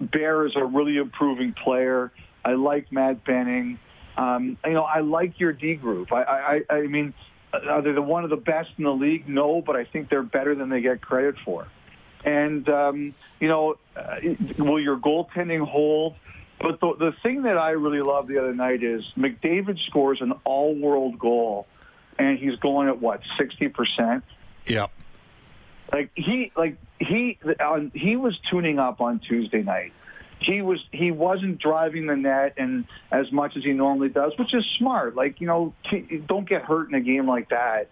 Bear 0.00 0.46
is 0.46 0.52
a 0.56 0.64
really 0.64 0.98
improving 0.98 1.54
player. 1.54 2.12
I 2.44 2.52
like 2.52 2.92
Matt 2.92 3.24
Benning. 3.24 3.78
Um, 4.16 4.58
you 4.66 4.72
know, 4.72 4.82
I 4.82 5.00
like 5.00 5.40
your 5.40 5.52
D 5.52 5.74
group. 5.74 6.12
I, 6.12 6.62
I, 6.68 6.74
I 6.74 6.80
mean, 6.82 7.14
are 7.52 7.80
they 7.80 7.92
the 7.92 8.02
one 8.02 8.24
of 8.24 8.30
the 8.30 8.36
best 8.36 8.70
in 8.76 8.84
the 8.84 8.92
league? 8.92 9.28
No, 9.28 9.62
but 9.62 9.76
I 9.76 9.84
think 9.84 10.10
they're 10.10 10.22
better 10.22 10.54
than 10.54 10.68
they 10.68 10.82
get 10.82 11.00
credit 11.00 11.36
for. 11.44 11.68
And 12.24 12.68
um, 12.68 13.14
you 13.40 13.48
know, 13.48 13.76
uh, 13.96 14.16
will 14.58 14.80
your 14.80 14.98
goaltending 14.98 15.66
hold? 15.66 16.16
But 16.60 16.80
the, 16.80 16.94
the 16.98 17.12
thing 17.22 17.42
that 17.42 17.58
I 17.58 17.70
really 17.70 18.02
love 18.02 18.28
the 18.28 18.38
other 18.38 18.54
night 18.54 18.84
is 18.84 19.02
McDavid 19.16 19.78
scores 19.86 20.20
an 20.20 20.32
all-world 20.44 21.18
goal, 21.18 21.66
and 22.18 22.38
he's 22.38 22.56
going 22.56 22.88
at 22.88 23.00
what 23.00 23.20
sixty 23.38 23.68
percent. 23.68 24.22
Yep. 24.66 24.90
Like 25.92 26.10
he, 26.14 26.52
like 26.56 26.76
he 27.02 27.38
on, 27.60 27.90
he 27.94 28.16
was 28.16 28.38
tuning 28.50 28.78
up 28.78 29.00
on 29.00 29.20
Tuesday 29.20 29.62
night. 29.62 29.92
He 30.40 30.62
was 30.62 30.80
he 30.90 31.10
wasn't 31.10 31.58
driving 31.58 32.06
the 32.06 32.16
net 32.16 32.54
and 32.56 32.84
as 33.10 33.30
much 33.32 33.56
as 33.56 33.64
he 33.64 33.72
normally 33.72 34.08
does, 34.08 34.32
which 34.38 34.54
is 34.54 34.64
smart. 34.78 35.14
Like 35.14 35.40
you 35.40 35.46
know, 35.46 35.74
don't 36.26 36.48
get 36.48 36.62
hurt 36.62 36.88
in 36.88 36.94
a 36.94 37.00
game 37.00 37.28
like 37.28 37.50
that. 37.50 37.90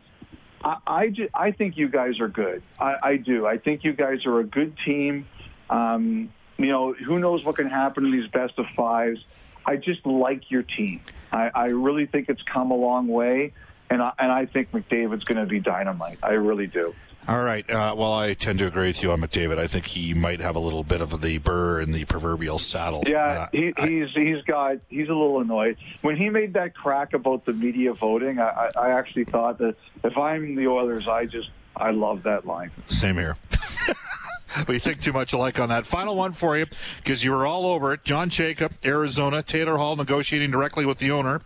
I 0.63 0.77
I, 0.87 1.15
I 1.35 1.51
think 1.53 1.77
you 1.77 1.89
guys 1.89 2.21
are 2.21 2.29
good. 2.29 2.63
I, 2.79 2.95
I 3.03 3.17
do. 3.17 3.47
I 3.47 3.59
think 3.59 3.85
you 3.85 3.93
guys 3.93 4.27
are 4.27 4.41
a 4.41 4.45
good 4.45 4.77
team. 4.85 5.27
Um, 5.69 6.33
you 6.59 6.67
know, 6.67 6.93
who 6.93 7.19
knows 7.19 7.45
what 7.45 7.57
can 7.57 7.69
happen 7.69 8.05
in 8.05 8.13
these 8.13 8.29
best 8.31 8.59
of 8.59 8.67
fives. 8.77 9.21
I 9.65 9.77
just 9.77 10.05
like 10.05 10.51
your 10.51 10.63
team. 10.63 11.01
I, 11.33 11.51
I 11.55 11.67
really 11.67 12.07
think 12.07 12.29
it's 12.29 12.43
come 12.43 12.71
a 12.71 12.77
long 12.77 13.09
way, 13.09 13.53
and 13.91 14.01
I, 14.01 14.13
and 14.19 14.33
I 14.33 14.47
think 14.47 14.71
McDavid's 14.73 15.25
going 15.25 15.41
to 15.41 15.47
be 15.47 15.61
dynamite. 15.61 16.19
I 16.23 16.31
really 16.31 16.67
do. 16.67 16.95
All 17.29 17.43
right. 17.43 17.69
Uh, 17.69 17.95
well, 17.97 18.13
I 18.13 18.35
tend 18.35 18.61
to 18.61 18.67
agree 18.67 18.89
with 18.89 19.03
you 19.03 19.13
on 19.13 19.21
McDavid. 19.21 19.59
I 19.59 19.67
think 19.67 19.87
he 19.87 20.15
might 20.15 20.41
have 20.41 20.57
a 20.57 20.59
little 20.59 20.83
bit 20.83 21.01
of 21.01 21.21
the 21.21 21.39
burr 21.39 21.81
in 21.81 21.93
the 21.93 22.05
proverbial 22.07 22.59
saddle. 22.59 23.05
Yeah, 23.07 23.23
uh, 23.23 23.49
he, 23.53 23.73
he's 23.79 24.09
I, 24.17 24.21
he's 24.21 24.43
got 24.45 24.79
he's 24.89 25.09
a 25.09 25.13
little 25.13 25.41
annoyed 25.41 25.77
when 26.01 26.17
he 26.17 26.31
made 26.31 26.55
that 26.55 26.75
crack 26.75 27.13
about 27.13 27.45
the 27.45 27.53
media 27.53 27.93
voting. 27.93 28.41
I, 28.41 28.71
I 28.77 28.91
actually 28.93 29.27
thought 29.27 29.59
that 29.59 29.77
if 30.03 30.17
I'm 30.17 30.55
the 30.55 30.69
Oilers, 30.69 31.07
I 31.07 31.27
just 31.27 31.51
I 31.77 31.91
love 31.91 32.23
that 32.23 32.47
line. 32.47 32.71
Same 32.89 33.17
here. 33.17 33.37
we 34.69 34.79
think 34.79 35.01
too 35.01 35.13
much 35.13 35.33
alike 35.33 35.59
on 35.59 35.69
that. 35.69 35.87
Final 35.87 36.17
one 36.17 36.33
for 36.33 36.57
you, 36.57 36.67
because 36.99 37.25
you 37.25 37.31
were 37.33 37.47
all 37.47 37.67
over 37.67 37.93
it. 37.93 38.05
John 38.05 38.29
Jacob, 38.29 38.73
Arizona, 38.85 39.43
Taylor 39.43 39.77
Hall 39.77 39.97
negotiating 39.97 40.51
directly 40.51 40.85
with 40.85 40.99
the 40.99 41.11
owner 41.11 41.41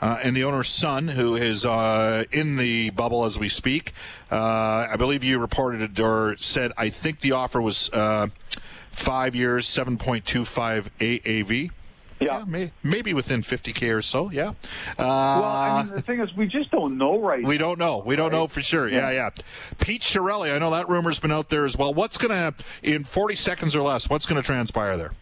uh, 0.00 0.18
and 0.22 0.36
the 0.36 0.44
owner's 0.44 0.68
son, 0.68 1.08
who 1.08 1.36
is 1.36 1.64
uh, 1.64 2.24
in 2.32 2.56
the 2.56 2.90
bubble 2.90 3.24
as 3.24 3.38
we 3.38 3.48
speak. 3.48 3.92
Uh, 4.30 4.88
I 4.90 4.96
believe 4.96 5.24
you 5.24 5.38
reported 5.38 5.98
or 6.00 6.36
said, 6.36 6.72
I 6.76 6.88
think 6.88 7.20
the 7.20 7.32
offer 7.32 7.60
was 7.60 7.90
uh, 7.92 8.28
five 8.92 9.34
years, 9.34 9.66
7.25 9.66 10.88
AAV. 10.98 11.70
Yeah. 12.20 12.44
may, 12.46 12.72
maybe 12.82 13.14
within 13.14 13.42
50K 13.42 13.94
or 13.96 14.02
so, 14.02 14.30
yeah. 14.30 14.48
Uh, 14.48 14.54
well, 14.98 15.44
I 15.44 15.82
mean, 15.84 15.94
the 15.94 16.02
thing 16.02 16.20
is, 16.20 16.34
we 16.34 16.46
just 16.46 16.70
don't 16.70 16.98
know 16.98 17.20
right 17.20 17.44
we 17.44 17.58
don't 17.58 17.78
know. 17.78 18.02
We 18.04 18.16
don't 18.16 18.32
know 18.32 18.48
for 18.48 18.60
sure. 18.60 18.88
Yeah, 18.88 19.10
yeah. 19.10 19.30
Pete 19.78 20.02
Chiarelli, 20.02 20.52
I 20.54 20.58
know 20.58 20.70
that 20.72 20.88
rumor's 20.88 21.20
been 21.20 21.30
out 21.32 21.48
there 21.48 21.64
as 21.64 21.76
well. 21.78 21.94
What's 21.94 22.18
going 22.18 22.30
to, 22.30 22.54
in 22.82 23.04
40 23.04 23.34
seconds 23.36 23.76
or 23.76 23.82
less, 23.82 24.10
what's 24.10 24.26
going 24.26 24.40
to 24.40 24.46
transpire 24.46 24.96
there? 24.96 25.12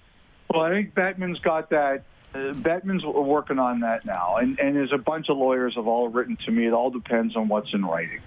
Well, 0.49 0.63
I 0.63 0.71
think 0.71 0.95
Bettman's 0.95 1.39
got 1.41 1.71
that. 1.71 2.05
Uh, 2.35 2.53
Bettman's 2.55 3.05
working 3.05 3.59
on 3.59 3.81
that 3.81 4.05
now, 4.05 4.37
and 4.37 4.59
and 4.59 4.77
there's 4.77 4.93
a 4.93 4.99
bunch 4.99 5.29
of 5.29 5.37
lawyers 5.39 5.75
have 5.77 5.87
all 5.87 6.09
written 6.09 6.37
to 6.45 6.51
me. 6.53 6.67
It 6.67 6.73
all 6.73 6.91
depends 6.91 7.35
on 7.35 7.49
what's 7.49 7.73
in 7.73 7.85
writing. 7.85 8.21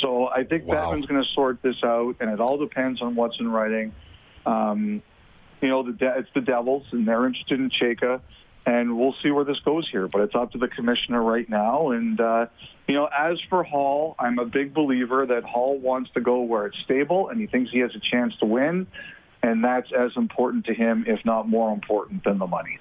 So 0.00 0.28
I 0.28 0.44
think 0.44 0.64
Wow. 0.66 0.92
Bettman's 0.92 1.06
going 1.06 1.22
to 1.22 1.28
sort 1.34 1.60
this 1.62 1.76
out, 1.84 2.16
and 2.20 2.30
it 2.30 2.40
all 2.40 2.58
depends 2.58 3.02
on 3.02 3.14
what's 3.14 3.38
in 3.38 3.50
writing. 3.50 3.92
Um, 4.46 5.02
you 5.60 5.68
know, 5.68 5.82
the 5.82 5.92
de- 5.92 6.18
it's 6.18 6.28
the 6.34 6.40
Devils, 6.40 6.84
and 6.92 7.06
they're 7.06 7.26
interested 7.26 7.58
in 7.60 7.70
Chayka, 7.70 8.20
and 8.66 8.98
we'll 8.98 9.14
see 9.22 9.30
where 9.30 9.44
this 9.44 9.58
goes 9.64 9.88
here. 9.90 10.08
But 10.08 10.22
it's 10.22 10.34
up 10.34 10.52
to 10.52 10.58
the 10.58 10.68
commissioner 10.68 11.22
right 11.22 11.48
now. 11.48 11.90
And 11.90 12.20
uh, 12.20 12.46
you 12.86 12.94
know, 12.94 13.06
as 13.06 13.38
for 13.48 13.62
Hall, 13.62 14.14
I'm 14.18 14.38
a 14.38 14.44
big 14.44 14.74
believer 14.74 15.26
that 15.26 15.44
Hall 15.44 15.78
wants 15.78 16.10
to 16.14 16.20
go 16.20 16.40
where 16.42 16.66
it's 16.66 16.78
stable, 16.84 17.28
and 17.28 17.40
he 17.40 17.46
thinks 17.46 17.70
he 17.70 17.80
has 17.80 17.94
a 17.94 18.00
chance 18.00 18.34
to 18.40 18.46
win, 18.46 18.86
and 19.42 19.64
that's 19.64 19.92
as 19.92 20.12
important 20.16 20.66
to 20.66 20.74
him, 20.74 21.04
if 21.06 21.24
not 21.24 21.48
more 21.48 21.72
important, 21.72 22.24
than 22.24 22.38
the 22.38 22.46
money. 22.46 22.78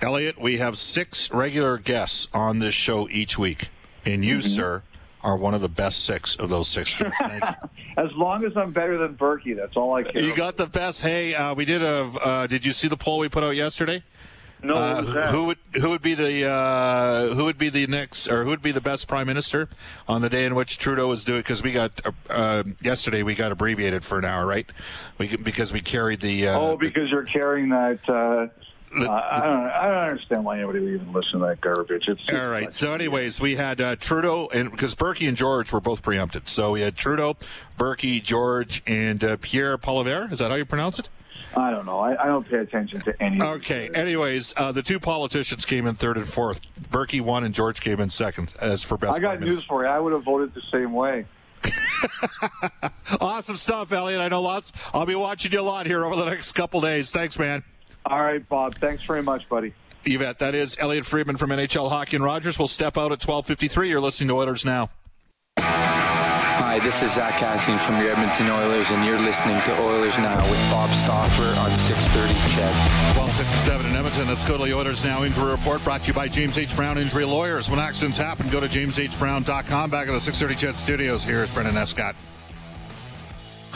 Elliot, 0.00 0.40
we 0.40 0.58
have 0.58 0.78
six 0.78 1.30
regular 1.32 1.76
guests 1.76 2.28
on 2.32 2.60
this 2.60 2.74
show 2.74 3.08
each 3.08 3.36
week, 3.36 3.68
and 4.04 4.24
you, 4.24 4.40
sir, 4.40 4.82
are 5.22 5.36
one 5.36 5.54
of 5.54 5.60
the 5.60 5.68
best 5.68 6.04
six 6.04 6.36
of 6.36 6.48
those 6.48 6.68
six. 6.68 6.94
As 7.96 8.12
long 8.14 8.44
as 8.44 8.56
I'm 8.56 8.70
better 8.70 8.98
than 8.98 9.14
Burkie, 9.14 9.54
that's 9.54 9.76
all 9.76 9.94
I 9.94 10.04
care. 10.04 10.22
You 10.22 10.34
got 10.34 10.56
the 10.56 10.66
best. 10.66 11.00
Hey, 11.00 11.34
uh, 11.34 11.54
we 11.54 11.64
did 11.64 11.82
a. 11.82 12.04
Uh, 12.22 12.46
did 12.46 12.64
you 12.64 12.72
see 12.72 12.88
the 12.88 12.96
poll 12.96 13.18
we 13.18 13.28
put 13.28 13.42
out 13.42 13.56
yesterday? 13.56 14.02
no. 14.62 14.74
Uh, 14.74 14.94
what 14.94 15.04
was 15.04 15.14
that? 15.14 15.30
who 15.30 15.44
would 15.44 15.58
who 15.74 15.90
would 15.90 16.02
be 16.02 16.14
the 16.14 16.48
uh, 16.48 17.34
who 17.34 17.44
would 17.44 17.58
be 17.58 17.68
the 17.68 17.86
next 17.86 18.28
or 18.28 18.44
who 18.44 18.50
would 18.50 18.62
be 18.62 18.72
the 18.72 18.80
best 18.80 19.08
prime 19.08 19.26
minister 19.26 19.68
on 20.06 20.20
the 20.22 20.28
day 20.28 20.44
in 20.44 20.54
which 20.54 20.78
Trudeau 20.78 21.08
was 21.08 21.24
doing? 21.24 21.40
Because 21.40 21.62
we 21.62 21.72
got 21.72 22.00
uh, 22.04 22.12
uh, 22.30 22.62
yesterday 22.82 23.22
we 23.22 23.34
got 23.34 23.52
abbreviated 23.52 24.04
for 24.04 24.18
an 24.18 24.24
hour, 24.24 24.46
right? 24.46 24.66
We 25.18 25.36
because 25.36 25.72
we 25.72 25.80
carried 25.80 26.20
the. 26.20 26.48
Uh, 26.48 26.58
Oh, 26.58 26.76
because 26.76 27.10
you're 27.10 27.24
carrying 27.24 27.68
that. 27.70 28.50
The- 28.96 29.10
uh, 29.10 29.28
I 29.30 29.40
don't. 29.44 29.66
I 29.66 29.86
don't 29.88 30.08
understand 30.10 30.44
why 30.44 30.58
anybody 30.58 30.80
would 30.80 30.94
even 30.94 31.12
listen 31.12 31.40
to 31.40 31.46
that 31.46 31.60
garbage. 31.60 32.04
It's 32.08 32.22
All 32.32 32.48
right. 32.48 32.72
So, 32.72 32.94
anyways, 32.94 33.40
we 33.40 33.56
had 33.56 33.80
uh, 33.80 33.96
Trudeau 33.96 34.48
and 34.52 34.70
because 34.70 34.94
Burkie 34.94 35.26
and 35.26 35.36
George 35.36 35.72
were 35.72 35.80
both 35.80 36.02
preempted. 36.02 36.48
So 36.48 36.72
we 36.72 36.80
had 36.80 36.96
Trudeau, 36.96 37.36
Burkie, 37.76 38.20
George, 38.20 38.82
and 38.86 39.22
uh, 39.22 39.36
Pierre 39.40 39.76
Poilievre. 39.78 40.30
Is 40.32 40.38
that 40.38 40.50
how 40.50 40.56
you 40.56 40.64
pronounce 40.64 40.98
it? 40.98 41.08
I 41.56 41.70
don't 41.70 41.86
know. 41.86 41.98
I, 41.98 42.22
I 42.22 42.26
don't 42.26 42.48
pay 42.48 42.58
attention 42.58 43.00
to 43.00 43.22
any. 43.22 43.42
Okay. 43.42 43.90
Anyways, 43.94 44.54
uh, 44.56 44.70
the 44.70 44.82
two 44.82 45.00
politicians 45.00 45.64
came 45.64 45.86
in 45.86 45.94
third 45.94 46.16
and 46.16 46.28
fourth. 46.28 46.60
Burkie 46.90 47.20
won, 47.20 47.42
and 47.44 47.54
George 47.54 47.80
came 47.80 48.00
in 48.00 48.08
second 48.10 48.52
as 48.60 48.84
for 48.84 48.98
best. 48.98 49.16
I 49.16 49.20
got 49.20 49.40
news 49.40 49.64
for 49.64 49.82
you. 49.84 49.88
I 49.88 49.98
would 49.98 50.12
have 50.12 50.24
voted 50.24 50.54
the 50.54 50.62
same 50.70 50.92
way. 50.92 51.24
Awesome 53.20 53.56
stuff, 53.56 53.90
Elliot. 53.90 54.20
I 54.20 54.28
know 54.28 54.42
lots. 54.42 54.72
I'll 54.92 55.06
be 55.06 55.14
watching 55.14 55.50
you 55.50 55.60
a 55.60 55.62
lot 55.62 55.86
here 55.86 56.04
over 56.04 56.14
the 56.14 56.26
next 56.26 56.52
couple 56.52 56.80
days. 56.80 57.10
Thanks, 57.10 57.38
man. 57.38 57.64
All 58.08 58.22
right, 58.22 58.46
Bob. 58.48 58.76
Thanks 58.76 59.04
very 59.04 59.22
much, 59.22 59.48
buddy. 59.48 59.74
Yvette, 60.04 60.38
that 60.38 60.54
is 60.54 60.76
Elliot 60.80 61.04
Friedman 61.04 61.36
from 61.36 61.50
NHL 61.50 61.90
Hockey 61.90 62.16
and 62.16 62.24
Rogers. 62.24 62.58
We'll 62.58 62.68
step 62.68 62.96
out 62.96 63.12
at 63.12 63.20
12:53. 63.20 63.90
You're 63.90 64.00
listening 64.00 64.28
to 64.28 64.34
Oilers 64.34 64.64
now. 64.64 64.90
Hi, 65.58 66.78
this 66.78 67.02
is 67.02 67.14
Zack 67.14 67.34
Kassian 67.34 67.78
from 67.78 68.00
your 68.00 68.12
Edmonton 68.12 68.48
Oilers, 68.50 68.90
and 68.90 69.04
you're 69.04 69.18
listening 69.18 69.60
to 69.62 69.80
Oilers 69.80 70.16
Now 70.18 70.36
with 70.48 70.60
Bob 70.70 70.90
Stauffer 70.90 71.60
on 71.60 71.70
630 71.70 72.34
Ched. 72.54 72.72
12:57 73.14 73.86
in 73.86 73.96
Edmonton. 73.96 74.28
Let's 74.28 74.44
go 74.44 74.56
to 74.56 74.64
the 74.64 74.74
Oilers 74.74 75.04
now. 75.04 75.24
Injury 75.24 75.50
report 75.50 75.84
brought 75.84 76.02
to 76.02 76.08
you 76.08 76.14
by 76.14 76.28
James 76.28 76.56
H. 76.56 76.74
Brown 76.76 76.96
Injury 76.96 77.24
Lawyers. 77.24 77.68
When 77.68 77.78
accidents 77.78 78.16
happen, 78.16 78.48
go 78.48 78.60
to 78.60 78.68
jameshbrown.com. 78.68 79.90
Back 79.90 80.08
at 80.08 80.12
the 80.12 80.20
630 80.20 80.54
CHED 80.54 80.76
Studios. 80.76 81.24
Here's 81.24 81.50
Brendan 81.50 81.76
Escott. 81.76 82.14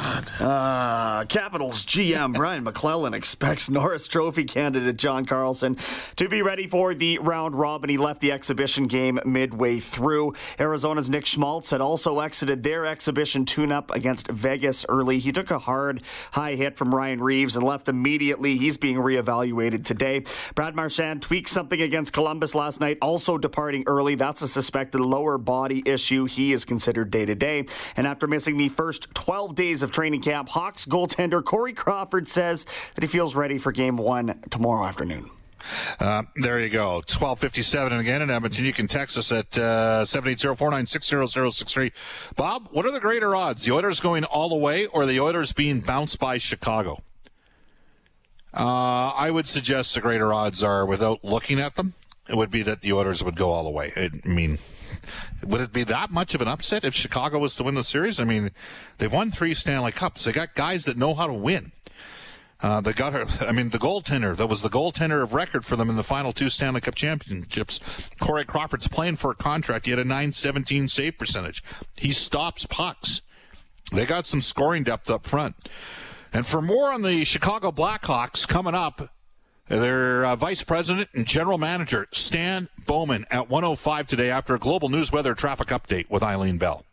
Uh, 0.03 1.25
Capitals 1.27 1.87
GM 1.87 2.35
Brian 2.35 2.65
MacLellan 2.65 3.15
expects 3.15 3.71
Norris 3.71 4.09
Trophy 4.09 4.45
candidate 4.45 4.97
John 4.97 5.25
Carlson 5.25 5.77
to 6.17 6.29
be 6.29 6.43
ready 6.43 6.67
for 6.67 6.93
the 6.93 7.19
round 7.19 7.55
robin. 7.55 7.89
He 7.89 7.97
left 7.97 8.21
the 8.21 8.33
exhibition 8.33 8.85
game 8.85 9.21
midway 9.25 9.79
through. 9.79 10.35
Arizona's 10.59 11.09
Nick 11.09 11.27
Schmaltz 11.27 11.71
had 11.71 11.81
also 11.81 12.19
exited 12.19 12.65
their 12.65 12.85
exhibition 12.85 13.45
tune-up 13.45 13.93
against 13.93 14.29
Vegas 14.29 14.85
early. 14.89 15.21
He 15.21 15.31
took 15.31 15.53
a 15.53 15.61
hard 15.61 16.03
high 16.33 16.57
hit 16.57 16.77
from 16.77 16.93
Ryan 16.93 17.23
Reaves 17.23 17.57
and 17.57 17.65
left 17.65 17.89
immediately. 17.89 18.57
He's 18.57 18.77
being 18.77 18.97
reevaluated 18.97 19.85
today. 19.85 20.25
Brad 20.57 20.75
Marchand 20.75 21.23
tweaked 21.23 21.49
something 21.49 21.81
against 21.81 22.13
Columbus 22.13 22.57
last 22.57 22.81
night, 22.81 22.99
also 23.01 23.39
departing 23.39 23.85
early. 23.87 24.17
That's 24.17 24.43
a 24.43 24.49
suspected 24.49 25.01
lower 25.01 25.39
body 25.39 25.83
issue. 25.87 26.25
He 26.25 26.53
is 26.53 26.65
considered 26.65 27.13
day 27.13 27.25
to 27.25 27.37
day. 27.37 27.67
And 27.97 28.07
after 28.07 28.27
missing 28.27 28.57
the 28.57 28.69
first 28.69 29.07
12 29.15 29.55
days 29.55 29.83
of 29.85 29.92
training 29.93 30.23
camp, 30.23 30.49
Hawks 30.49 30.85
goaltender 30.85 31.45
Corey 31.45 31.73
Crawford 31.73 32.29
says 32.29 32.67
that 32.95 33.03
he 33.03 33.09
feels 33.09 33.35
ready 33.35 33.59
for 33.59 33.73
game 33.73 33.97
one 33.97 34.41
tomorrow 34.51 34.85
afternoon. 34.87 35.31
Uh, 36.01 36.23
there 36.37 36.59
you 36.59 36.69
go. 36.69 36.95
1257. 36.95 37.93
And 37.93 38.01
again 38.01 38.23
in 38.23 38.31
Edmonton, 38.31 38.65
you 38.65 38.73
can 38.73 38.87
text 38.89 39.17
us 39.19 39.31
at 39.33 39.57
uh, 39.57 40.03
780-496-0063. 40.05 41.93
Bob, 42.37 42.69
what 42.73 42.87
are 42.87 42.91
the 42.91 43.01
greater 43.01 43.37
odds? 43.37 43.65
The 43.65 43.73
Oilers 43.73 44.01
going 44.01 44.25
all 44.25 44.49
the 44.49 44.57
way 44.57 44.87
or 44.87 45.07
the 45.07 45.21
Oilers 45.21 45.53
being 45.53 45.81
bounced 45.81 46.19
by 46.19 46.39
Chicago? 46.39 46.99
Uh, 48.55 49.13
I 49.17 49.31
would 49.31 49.47
suggest 49.47 49.95
the 49.95 50.01
greater 50.01 50.33
odds 50.33 50.63
are, 50.63 50.85
without 50.85 51.25
looking 51.25 51.59
at 51.59 51.77
them, 51.77 51.95
it 52.29 52.37
would 52.37 52.51
be 52.51 52.63
that 52.63 52.83
the 52.83 52.93
Oilers 52.93 53.25
would 53.25 53.37
go 53.37 53.51
all 53.51 53.65
the 53.65 53.71
way. 53.71 53.93
I 53.97 54.11
mean, 54.29 54.59
would 55.43 55.61
it 55.61 55.73
be 55.73 55.85
that 55.85 56.11
much 56.11 56.35
of 56.35 56.41
an 56.41 56.49
upset 56.49 56.85
if 56.85 56.95
Chicago 56.95 57.39
was 57.39 57.55
to 57.57 57.63
win 57.63 57.75
the 57.75 57.83
series? 57.83 58.21
I 58.21 58.25
mean, 58.25 58.51
they've 58.99 59.13
won 59.13 59.31
three 59.31 59.55
Stanley 59.55 59.93
Cups. 59.93 60.25
They 60.25 60.33
got 60.33 60.55
guys 60.55 60.85
that 60.85 60.97
know 60.97 61.15
how 61.15 61.27
to 61.27 61.33
win. 61.33 61.73
Uh, 62.63 62.81
they 62.81 62.93
got 62.93 63.13
her. 63.13 63.27
I 63.47 63.53
mean, 63.53 63.71
the 63.71 63.79
goaltender 63.79 64.37
that 64.37 64.47
was 64.47 64.63
the 64.63 64.71
goaltender 64.71 65.23
of 65.23 65.33
record 65.33 65.65
for 65.65 65.77
them 65.77 65.91
in 65.91 65.97
the 65.97 66.05
final 66.05 66.33
two 66.33 66.49
Stanley 66.49 66.81
Cup 66.81 66.95
championships. 66.95 67.81
Corey 68.21 68.45
Crawford's 68.45 68.89
playing 68.89 69.17
for 69.17 69.33
a 69.33 69.35
contract. 69.35 69.87
He 69.87 69.91
had 69.91 69.99
a 69.99 70.05
917 70.05 70.89
save 70.89 71.19
percentage. 71.19 71.63
He 71.97 72.13
stops 72.13 72.67
pucks. 72.67 73.23
They 73.93 74.07
got 74.07 74.27
some 74.27 74.41
scoring 74.41 74.85
depth 74.85 75.11
up 75.11 75.27
front. 75.27 75.57
And 76.33 76.47
for 76.47 76.63
more 76.63 76.93
on 76.93 77.03
the 77.03 77.25
Chicago 77.25 77.73
Blackhawks 77.73 78.49
coming 78.49 78.75
up, 78.75 79.11
their 79.69 80.25
uh, 80.25 80.37
vice 80.37 80.63
president 80.63 81.09
and 81.15 81.27
general 81.27 81.59
manager 81.59 82.07
Stan 82.13 82.69
Bowman 82.87 83.27
at 83.31 83.49
105 83.51 84.07
today 84.07 84.31
after 84.31 84.55
a 84.55 84.59
global 84.59 84.89
news 84.89 85.13
weather 85.13 85.35
traffic 85.35 85.69
update 85.69 86.09
with 86.11 86.23
Eileen 86.23 86.59
Bell. 86.59 86.85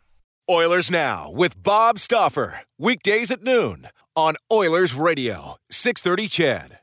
Oilers 0.48 0.90
Now 0.90 1.30
with 1.30 1.62
Bob 1.62 2.00
Stauffer, 2.00 2.62
Weekdays 2.78 3.30
at 3.30 3.42
noon 3.44 3.88
on 4.16 4.34
Oilers 4.52 4.94
Radio, 4.94 5.56
630 5.70 6.28
CHED. 6.28 6.79